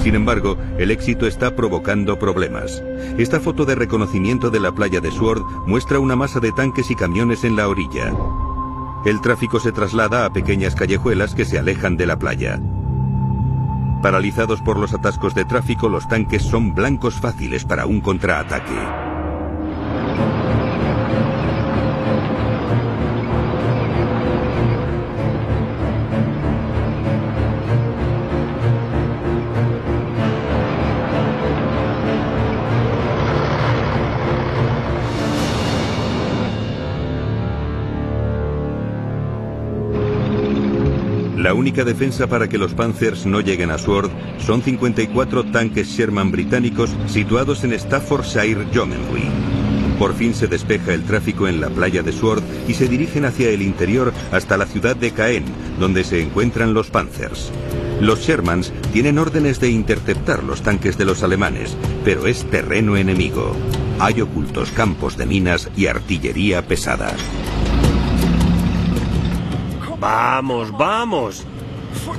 Sin 0.01 0.15
embargo, 0.15 0.57
el 0.79 0.93
éxito 0.93 1.27
está 1.27 1.57
provocando 1.57 2.21
problemas. 2.21 2.83
Esta 3.19 3.41
foto 3.41 3.65
de 3.65 3.75
reconocimiento 3.75 4.51
de 4.51 4.61
la 4.61 4.73
playa 4.73 5.01
de 5.01 5.11
Sword 5.11 5.43
muestra 5.67 5.99
una 5.99 6.15
masa 6.15 6.39
de 6.39 6.53
tanques 6.53 6.91
y 6.93 6.95
camiones 6.95 7.43
en 7.43 7.57
la 7.57 7.69
orilla. 7.69 8.15
El 9.05 9.21
tráfico 9.21 9.59
se 9.59 9.73
traslada 9.73 10.25
a 10.25 10.33
pequeñas 10.33 10.77
callejuelas 10.77 11.35
que 11.35 11.45
se 11.45 11.59
alejan 11.59 11.97
de 11.97 12.07
la 12.07 12.17
playa. 12.17 12.61
Paralizados 14.03 14.61
por 14.63 14.79
los 14.79 14.95
atascos 14.95 15.35
de 15.35 15.45
tráfico, 15.45 15.89
los 15.89 16.09
tanques 16.09 16.43
son 16.43 16.75
blancos 16.75 17.15
fáciles 17.15 17.65
para 17.65 17.87
un 17.87 18.01
contraataque. 18.01 19.10
La 41.41 41.55
única 41.55 41.85
defensa 41.85 42.27
para 42.27 42.51
que 42.51 42.59
los 42.59 42.75
Panzers 42.75 43.25
no 43.25 43.41
lleguen 43.41 43.71
a 43.71 43.79
Sword 43.79 44.11
son 44.45 44.61
54 44.61 45.45
tanques 45.45 45.89
Sherman 45.89 46.31
británicos 46.31 46.91
situados 47.07 47.65
en 47.65 47.73
Staffordshire 47.73 48.67
Yeomanry. 48.71 49.25
Por 49.99 50.15
fin 50.15 50.35
se 50.35 50.49
despeja 50.49 50.93
el 50.93 51.03
tráfico 51.05 51.49
en 51.49 51.63
la 51.63 51.71
playa 51.71 52.03
de 52.03 52.13
Sword 52.13 52.43
y 52.69 52.75
se 52.75 52.89
dirigen 52.89 53.25
hacia 53.25 53.49
el 53.49 53.63
interior 53.63 54.13
hasta 54.33 54.59
la 54.59 54.67
ciudad 54.67 54.97
de 54.97 55.13
Caen, 55.13 55.47
donde 55.79 56.05
se 56.05 56.21
encuentran 56.21 56.75
los 56.75 56.91
Panzers. 56.91 57.51
Los 58.03 58.21
Shermans 58.21 58.71
tienen 58.93 59.19
órdenes 59.19 59.61
de 59.61 59.71
interceptar 59.71 60.45
los 60.45 60.61
tanques 60.61 60.99
de 60.99 61.07
los 61.07 61.23
alemanes, 61.23 61.75
pero 62.05 62.27
es 62.27 62.45
terreno 62.51 62.99
enemigo. 62.99 63.57
Hay 63.99 64.21
ocultos 64.21 64.73
campos 64.73 65.17
de 65.17 65.25
minas 65.25 65.71
y 65.75 65.87
artillería 65.87 66.61
pesada. 66.67 67.15
Vamos, 70.01 70.73
vamos. 70.73 71.47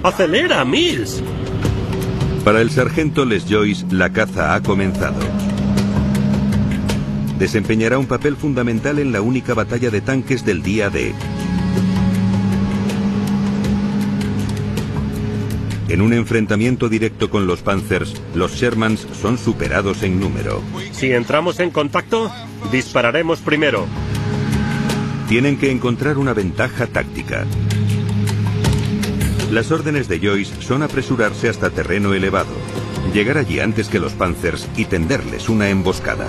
Acelera, 0.03 0.63
Mills. 0.63 1.23
Para 2.45 2.61
el 2.61 2.69
sargento 2.69 3.25
Les 3.25 3.45
Joyce, 3.49 3.86
la 3.89 4.11
caza 4.11 4.53
ha 4.53 4.61
comenzado. 4.61 5.19
Desempeñará 7.39 7.97
un 7.97 8.05
papel 8.05 8.36
fundamental 8.36 8.99
en 8.99 9.11
la 9.11 9.21
única 9.21 9.55
batalla 9.55 9.89
de 9.89 10.01
tanques 10.01 10.45
del 10.45 10.61
día 10.61 10.91
D. 10.91 11.13
En 15.89 16.01
un 16.01 16.13
enfrentamiento 16.13 16.88
directo 16.88 17.29
con 17.29 17.47
los 17.47 17.61
Panzers, 17.63 18.13
los 18.36 18.53
Shermans 18.53 19.07
son 19.19 19.38
superados 19.38 20.03
en 20.03 20.19
número. 20.19 20.61
Si 20.91 21.11
entramos 21.11 21.59
en 21.59 21.71
contacto, 21.71 22.32
dispararemos 22.71 23.39
primero. 23.39 23.88
Tienen 25.32 25.55
que 25.55 25.71
encontrar 25.71 26.17
una 26.17 26.34
ventaja 26.34 26.88
táctica. 26.88 27.45
Las 29.49 29.71
órdenes 29.71 30.09
de 30.09 30.19
Joyce 30.19 30.61
son 30.61 30.84
apresurarse 30.84 31.47
hasta 31.47 31.69
terreno 31.69 32.13
elevado, 32.13 32.51
llegar 33.13 33.38
allí 33.38 33.61
antes 33.61 33.88
que 33.88 34.01
los 34.01 34.11
Panzers 34.11 34.67
y 34.75 34.84
tenderles 34.84 35.47
una 35.47 35.69
emboscada. 35.69 36.27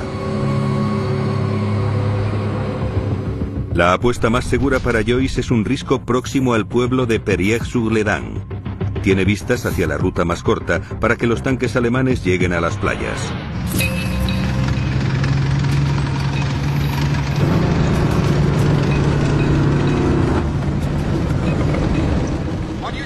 La 3.74 3.92
apuesta 3.92 4.30
más 4.30 4.44
segura 4.44 4.78
para 4.78 5.03
Joyce 5.03 5.40
es 5.40 5.50
un 5.50 5.64
risco 5.64 6.05
próximo 6.05 6.55
al 6.55 6.68
pueblo 6.68 7.05
de 7.05 7.18
Perrier-sur-Ledan. 7.18 8.44
Tiene 9.03 9.24
vistas 9.24 9.66
hacia 9.66 9.88
la 9.88 9.98
ruta 9.98 10.24
más 10.24 10.44
corta 10.44 10.80
para 11.00 11.16
que 11.16 11.26
los 11.26 11.42
tanques 11.42 11.74
alemanes 11.74 12.24
lleguen 12.24 12.53
a 12.53 12.61
las 12.61 12.76
playas. 12.76 13.32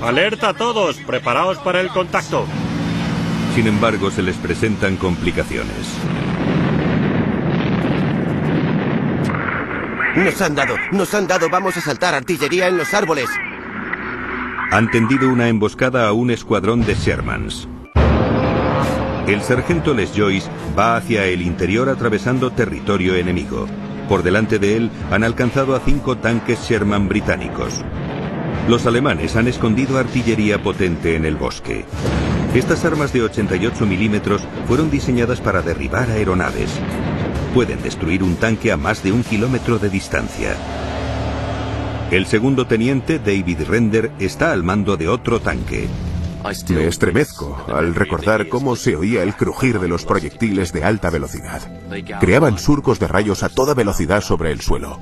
Alerta 0.07 0.51
a 0.51 0.55
todos, 0.55 0.99
preparaos 0.99 1.59
para 1.59 1.81
el 1.81 1.89
contacto. 1.89 2.47
Sin 3.57 3.67
embargo, 3.67 4.09
se 4.13 4.23
les 4.23 4.37
presentan 4.37 4.97
complicaciones. 4.97 5.89
Nos 10.15 10.41
han 10.41 10.55
dado, 10.55 10.77
nos 10.93 11.13
han 11.13 11.27
dado, 11.27 11.51
vamos 11.51 11.77
a 11.77 11.81
saltar 11.81 12.15
artillería 12.15 12.69
en 12.69 12.79
los 12.79 12.95
árboles. 12.95 13.29
Han 14.71 14.93
tendido 14.93 15.29
una 15.29 15.49
emboscada 15.49 16.07
a 16.07 16.13
un 16.13 16.31
escuadrón 16.31 16.87
de 16.87 16.95
Shermans. 16.95 17.69
El 19.27 19.43
sargento 19.43 19.93
Les 19.93 20.13
Joyce 20.17 20.49
va 20.79 20.97
hacia 20.97 21.25
el 21.25 21.43
interior 21.43 21.89
atravesando 21.89 22.53
territorio 22.53 23.17
enemigo. 23.17 23.67
Por 24.09 24.23
delante 24.23 24.61
de 24.61 24.77
él 24.77 24.91
han 25.11 25.25
alcanzado 25.25 25.75
a 25.75 25.81
cinco 25.81 26.17
tanques 26.17 26.61
Sherman 26.61 27.09
británicos. 27.09 27.85
Los 28.69 28.85
alemanes 28.85 29.37
han 29.37 29.47
escondido 29.47 29.97
artillería 29.97 30.61
potente 30.61 31.15
en 31.15 31.25
el 31.25 31.37
bosque. 31.37 31.85
Estas 32.53 32.85
armas 32.85 33.13
de 33.13 33.23
88 33.23 33.87
milímetros 33.87 34.43
fueron 34.67 34.91
diseñadas 34.91 35.41
para 35.41 35.63
derribar 35.63 36.11
aeronaves. 36.11 36.71
Pueden 37.55 37.81
destruir 37.81 38.25
un 38.25 38.35
tanque 38.35 38.73
a 38.73 38.77
más 38.77 39.05
de 39.05 39.13
un 39.13 39.23
kilómetro 39.23 39.79
de 39.79 39.89
distancia. 39.89 40.57
El 42.11 42.27
segundo 42.27 42.67
teniente, 42.67 43.21
David 43.21 43.63
Render, 43.69 44.11
está 44.19 44.51
al 44.51 44.65
mando 44.65 44.97
de 44.97 45.09
otro 45.09 45.41
tanque. 45.41 45.87
Me 46.69 46.87
estremezco 46.87 47.67
al 47.73 47.95
recordar 47.95 48.49
cómo 48.49 48.75
se 48.75 48.97
oía 48.97 49.23
el 49.23 49.35
crujir 49.35 49.79
de 49.79 49.89
los 49.89 50.05
proyectiles 50.05 50.73
de 50.73 50.83
alta 50.83 51.11
velocidad. 51.11 51.63
Creaban 52.21 52.59
surcos 52.59 52.99
de 52.99 53.07
rayos 53.07 53.45
a 53.45 53.49
toda 53.49 53.75
velocidad 53.75 54.23
sobre 54.23 54.51
el 54.51 54.61
suelo. 54.61 54.99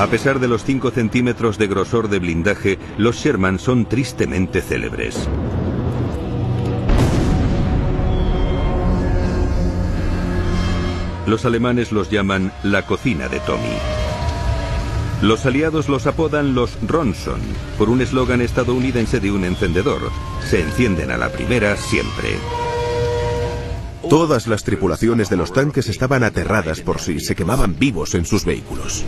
A 0.00 0.06
pesar 0.06 0.40
de 0.40 0.48
los 0.48 0.64
5 0.64 0.92
centímetros 0.92 1.58
de 1.58 1.66
grosor 1.66 2.08
de 2.08 2.20
blindaje, 2.20 2.78
los 2.96 3.16
Sherman 3.16 3.58
son 3.58 3.84
tristemente 3.84 4.62
célebres. 4.62 5.28
Los 11.26 11.44
alemanes 11.44 11.92
los 11.92 12.08
llaman 12.08 12.50
la 12.62 12.86
cocina 12.86 13.28
de 13.28 13.40
Tommy. 13.40 13.76
Los 15.20 15.44
aliados 15.44 15.90
los 15.90 16.06
apodan 16.06 16.54
los 16.54 16.78
Ronson, 16.80 17.42
por 17.76 17.90
un 17.90 18.00
eslogan 18.00 18.40
estadounidense 18.40 19.20
de 19.20 19.30
un 19.30 19.44
encendedor. 19.44 20.00
Se 20.48 20.62
encienden 20.62 21.10
a 21.10 21.18
la 21.18 21.28
primera 21.28 21.76
siempre. 21.76 22.38
Todas 24.08 24.46
las 24.46 24.64
tripulaciones 24.64 25.28
de 25.28 25.36
los 25.36 25.52
tanques 25.52 25.90
estaban 25.90 26.24
aterradas 26.24 26.80
por 26.80 27.02
si 27.02 27.20
se 27.20 27.34
quemaban 27.34 27.78
vivos 27.78 28.14
en 28.14 28.24
sus 28.24 28.46
vehículos. 28.46 29.04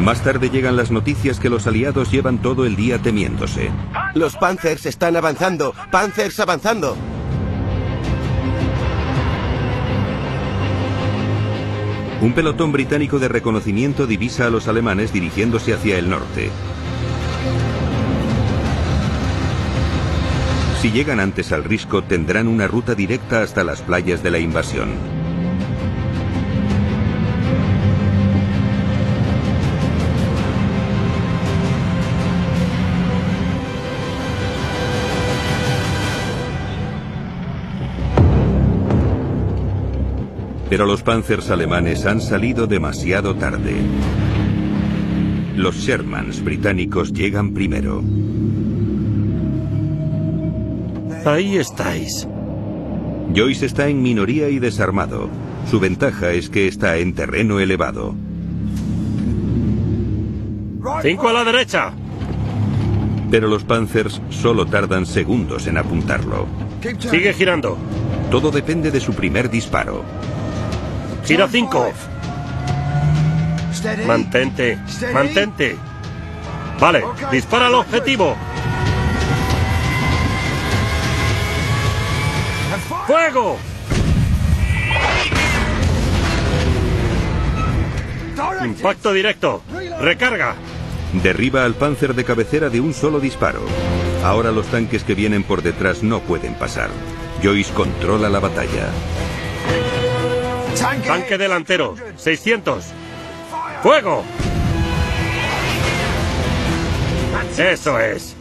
Más 0.00 0.22
tarde 0.22 0.48
llegan 0.48 0.76
las 0.76 0.90
noticias 0.90 1.40
que 1.40 1.50
los 1.50 1.66
aliados 1.66 2.10
llevan 2.10 2.38
todo 2.38 2.64
el 2.64 2.76
día 2.76 2.98
temiéndose. 2.98 3.70
Los 4.14 4.36
Panzers 4.36 4.86
están 4.86 5.16
avanzando. 5.16 5.74
Panzers 5.90 6.38
avanzando. 6.40 6.96
Un 12.20 12.32
pelotón 12.32 12.72
británico 12.72 13.18
de 13.18 13.28
reconocimiento 13.28 14.06
divisa 14.06 14.46
a 14.46 14.50
los 14.50 14.66
alemanes 14.66 15.12
dirigiéndose 15.12 15.74
hacia 15.74 15.98
el 15.98 16.10
norte. 16.10 16.50
Si 20.80 20.92
llegan 20.92 21.18
antes 21.20 21.52
al 21.52 21.64
risco, 21.64 22.02
tendrán 22.02 22.46
una 22.46 22.68
ruta 22.68 22.94
directa 22.94 23.42
hasta 23.42 23.64
las 23.64 23.82
playas 23.82 24.22
de 24.22 24.30
la 24.30 24.38
invasión. 24.38 25.17
Pero 40.70 40.84
los 40.84 41.02
panzers 41.02 41.50
alemanes 41.50 42.04
han 42.04 42.20
salido 42.20 42.66
demasiado 42.66 43.34
tarde. 43.34 43.74
Los 45.56 45.76
Shermans 45.76 46.44
británicos 46.44 47.12
llegan 47.12 47.54
primero. 47.54 48.02
Ahí 51.24 51.56
estáis. 51.56 52.28
Joyce 53.34 53.66
está 53.66 53.88
en 53.88 54.02
minoría 54.02 54.48
y 54.48 54.58
desarmado. 54.58 55.28
Su 55.70 55.80
ventaja 55.80 56.32
es 56.32 56.48
que 56.48 56.68
está 56.68 56.96
en 56.98 57.14
terreno 57.14 57.60
elevado. 57.60 58.14
¡Cinco 61.02 61.28
a 61.28 61.32
la 61.32 61.44
derecha! 61.44 61.92
Pero 63.30 63.48
los 63.48 63.64
Panzers 63.64 64.22
solo 64.30 64.66
tardan 64.66 65.04
segundos 65.04 65.66
en 65.66 65.76
apuntarlo. 65.76 66.46
Sigue 66.98 67.34
girando. 67.34 67.76
Todo 68.30 68.50
depende 68.50 68.90
de 68.90 69.00
su 69.00 69.12
primer 69.12 69.50
disparo. 69.50 70.04
Gira 71.28 71.46
5. 71.46 71.92
Mantente, 74.06 74.78
mantente. 75.12 75.76
Vale, 76.80 77.04
dispara 77.30 77.66
al 77.66 77.74
objetivo. 77.74 78.34
¡Fuego! 83.06 83.58
Impacto 88.64 89.12
directo. 89.12 89.62
Recarga. 90.00 90.54
Derriba 91.12 91.66
al 91.66 91.74
Panzer 91.74 92.14
de 92.14 92.24
cabecera 92.24 92.70
de 92.70 92.80
un 92.80 92.94
solo 92.94 93.20
disparo. 93.20 93.60
Ahora 94.24 94.50
los 94.50 94.66
tanques 94.68 95.04
que 95.04 95.14
vienen 95.14 95.42
por 95.42 95.60
detrás 95.60 96.02
no 96.02 96.20
pueden 96.20 96.54
pasar. 96.54 96.88
Joyce 97.42 97.74
controla 97.74 98.30
la 98.30 98.40
batalla. 98.40 98.88
Tanque 100.78 101.38
delantero, 101.38 101.94
600. 102.16 102.84
¡Fuego! 103.82 104.24
Eso 107.58 107.98
es. 107.98 108.36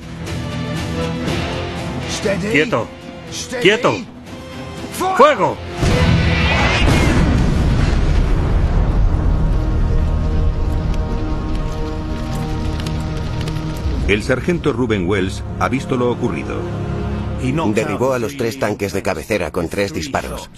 Quieto. 2.52 2.88
Quieto. 3.62 3.94
¡Fuego! 5.18 5.58
El 14.08 14.24
sargento 14.24 14.72
Ruben 14.72 15.08
Wells 15.08 15.44
ha 15.60 15.68
visto 15.68 15.98
lo 15.98 16.10
ocurrido. 16.12 16.56
Derribó 17.74 18.14
a 18.14 18.20
los 18.20 18.38
tres 18.38 18.58
tanques 18.58 18.94
de 18.94 19.02
cabecera 19.02 19.52
con 19.52 19.68
tres 19.70 19.94
disparos. 19.94 20.50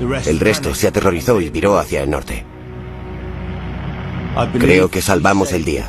El 0.00 0.40
resto 0.40 0.74
se 0.74 0.88
aterrorizó 0.88 1.40
y 1.40 1.50
viró 1.50 1.78
hacia 1.78 2.02
el 2.02 2.10
norte. 2.10 2.44
Creo 4.58 4.90
que 4.90 5.00
salvamos 5.00 5.52
el 5.52 5.64
día. 5.64 5.88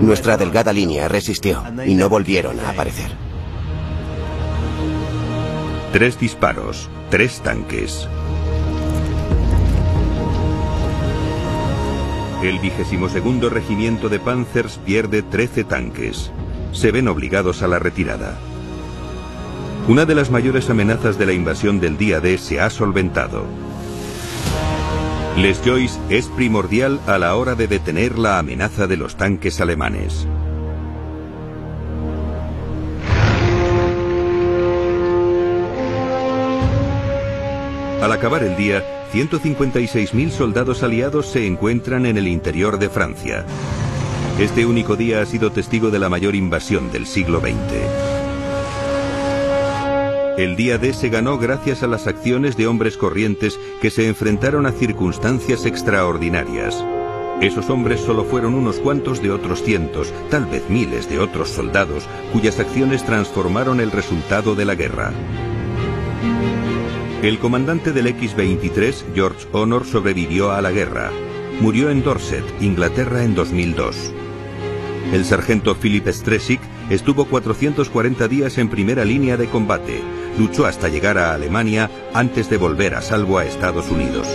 Nuestra 0.00 0.36
delgada 0.36 0.72
línea 0.72 1.08
resistió 1.08 1.62
y 1.86 1.94
no 1.94 2.08
volvieron 2.08 2.58
a 2.60 2.70
aparecer. 2.70 3.12
Tres 5.92 6.18
disparos, 6.18 6.88
tres 7.10 7.40
tanques. 7.40 8.08
El 12.42 12.58
vigésimo 12.58 13.08
segundo 13.08 13.48
regimiento 13.48 14.08
de 14.08 14.20
Panzers 14.20 14.78
pierde 14.84 15.22
13 15.22 15.64
tanques. 15.64 16.30
Se 16.72 16.92
ven 16.92 17.08
obligados 17.08 17.62
a 17.62 17.68
la 17.68 17.78
retirada. 17.78 18.38
Una 19.88 20.04
de 20.04 20.16
las 20.16 20.32
mayores 20.32 20.68
amenazas 20.68 21.16
de 21.16 21.26
la 21.26 21.32
invasión 21.32 21.78
del 21.78 21.96
día 21.96 22.18
D 22.18 22.38
se 22.38 22.60
ha 22.60 22.70
solventado. 22.70 23.44
Les 25.36 25.60
Joyce 25.64 25.96
es 26.10 26.26
primordial 26.26 26.98
a 27.06 27.18
la 27.18 27.36
hora 27.36 27.54
de 27.54 27.68
detener 27.68 28.18
la 28.18 28.40
amenaza 28.40 28.88
de 28.88 28.96
los 28.96 29.16
tanques 29.16 29.60
alemanes. 29.60 30.26
Al 38.02 38.10
acabar 38.10 38.42
el 38.42 38.56
día, 38.56 38.82
156.000 39.12 40.30
soldados 40.30 40.82
aliados 40.82 41.26
se 41.26 41.46
encuentran 41.46 42.06
en 42.06 42.16
el 42.16 42.26
interior 42.26 42.80
de 42.80 42.88
Francia. 42.88 43.46
Este 44.40 44.66
único 44.66 44.96
día 44.96 45.20
ha 45.20 45.26
sido 45.26 45.52
testigo 45.52 45.90
de 45.90 46.00
la 46.00 46.08
mayor 46.08 46.34
invasión 46.34 46.90
del 46.90 47.06
siglo 47.06 47.38
XX. 47.38 48.25
El 50.36 50.54
día 50.54 50.76
D 50.76 50.92
se 50.92 51.08
ganó 51.08 51.38
gracias 51.38 51.82
a 51.82 51.86
las 51.86 52.06
acciones 52.06 52.58
de 52.58 52.66
hombres 52.66 52.98
corrientes 52.98 53.58
que 53.80 53.88
se 53.88 54.06
enfrentaron 54.06 54.66
a 54.66 54.72
circunstancias 54.72 55.64
extraordinarias. 55.64 56.84
Esos 57.40 57.70
hombres 57.70 58.00
solo 58.00 58.24
fueron 58.24 58.54
unos 58.54 58.76
cuantos 58.76 59.22
de 59.22 59.30
otros 59.30 59.62
cientos, 59.62 60.12
tal 60.30 60.44
vez 60.44 60.68
miles 60.68 61.08
de 61.08 61.20
otros 61.20 61.48
soldados, 61.48 62.06
cuyas 62.34 62.60
acciones 62.60 63.02
transformaron 63.04 63.80
el 63.80 63.90
resultado 63.90 64.54
de 64.54 64.66
la 64.66 64.74
guerra. 64.74 65.10
El 67.22 67.38
comandante 67.38 67.92
del 67.92 68.06
X-23, 68.08 69.14
George 69.14 69.46
Honor, 69.52 69.86
sobrevivió 69.86 70.52
a 70.52 70.60
la 70.60 70.70
guerra. 70.70 71.12
Murió 71.62 71.88
en 71.88 72.02
Dorset, 72.02 72.44
Inglaterra, 72.60 73.24
en 73.24 73.34
2002. 73.34 74.12
El 75.14 75.24
sargento 75.24 75.74
Philip 75.76 76.06
Stresick 76.08 76.60
estuvo 76.90 77.24
440 77.24 78.28
días 78.28 78.58
en 78.58 78.68
primera 78.68 79.04
línea 79.04 79.36
de 79.36 79.46
combate, 79.46 80.02
luchó 80.38 80.66
hasta 80.66 80.88
llegar 80.88 81.18
a 81.18 81.34
Alemania 81.34 81.90
antes 82.14 82.48
de 82.50 82.56
volver 82.56 82.94
a 82.94 83.02
salvo 83.02 83.38
a 83.38 83.44
Estados 83.44 83.90
Unidos. 83.90 84.26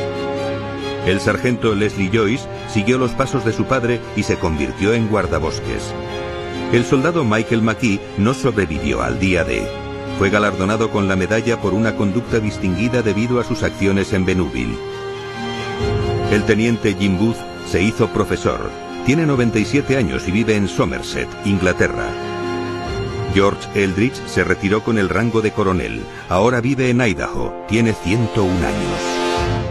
El 1.06 1.20
sargento 1.20 1.74
Leslie 1.74 2.12
Joyce 2.14 2.48
siguió 2.70 2.98
los 2.98 3.12
pasos 3.12 3.44
de 3.44 3.54
su 3.54 3.66
padre 3.66 4.00
y 4.16 4.24
se 4.24 4.38
convirtió 4.38 4.94
en 4.94 5.08
guardabosques. 5.08 5.94
El 6.72 6.86
soldado 6.86 7.24
Michael 7.24 7.64
McKee 7.64 8.00
no 8.18 8.34
sobrevivió 8.34 9.02
al 9.02 9.20
día 9.20 9.44
D. 9.44 9.68
Fue 10.20 10.30
galardonado 10.30 10.92
con 10.92 11.08
la 11.08 11.16
medalla 11.16 11.60
por 11.60 11.74
una 11.74 11.96
conducta 11.96 12.40
distinguida 12.40 13.02
debido 13.02 13.40
a 13.40 13.44
sus 13.44 13.64
acciones 13.64 14.14
en 14.14 14.26
Benuville. 14.26 14.78
El 16.32 16.44
teniente 16.44 16.96
Jim 16.98 17.18
Booth 17.18 17.38
se 17.68 17.82
hizo 17.82 18.08
profesor. 18.10 18.70
Tiene 19.06 19.26
97 19.26 19.98
años 19.98 20.28
y 20.28 20.32
vive 20.32 20.56
en 20.56 20.68
Somerset, 20.68 21.28
Inglaterra. 21.46 22.31
George 23.34 23.68
Eldridge 23.76 24.22
se 24.28 24.44
retiró 24.44 24.84
con 24.84 24.98
el 24.98 25.10
rango 25.10 25.42
de 25.42 25.52
coronel. 25.52 26.02
Ahora 26.30 26.62
vive 26.62 26.90
en 26.90 27.02
Idaho. 27.02 27.54
Tiene 27.68 27.94
101 27.94 28.52
años. 28.54 29.11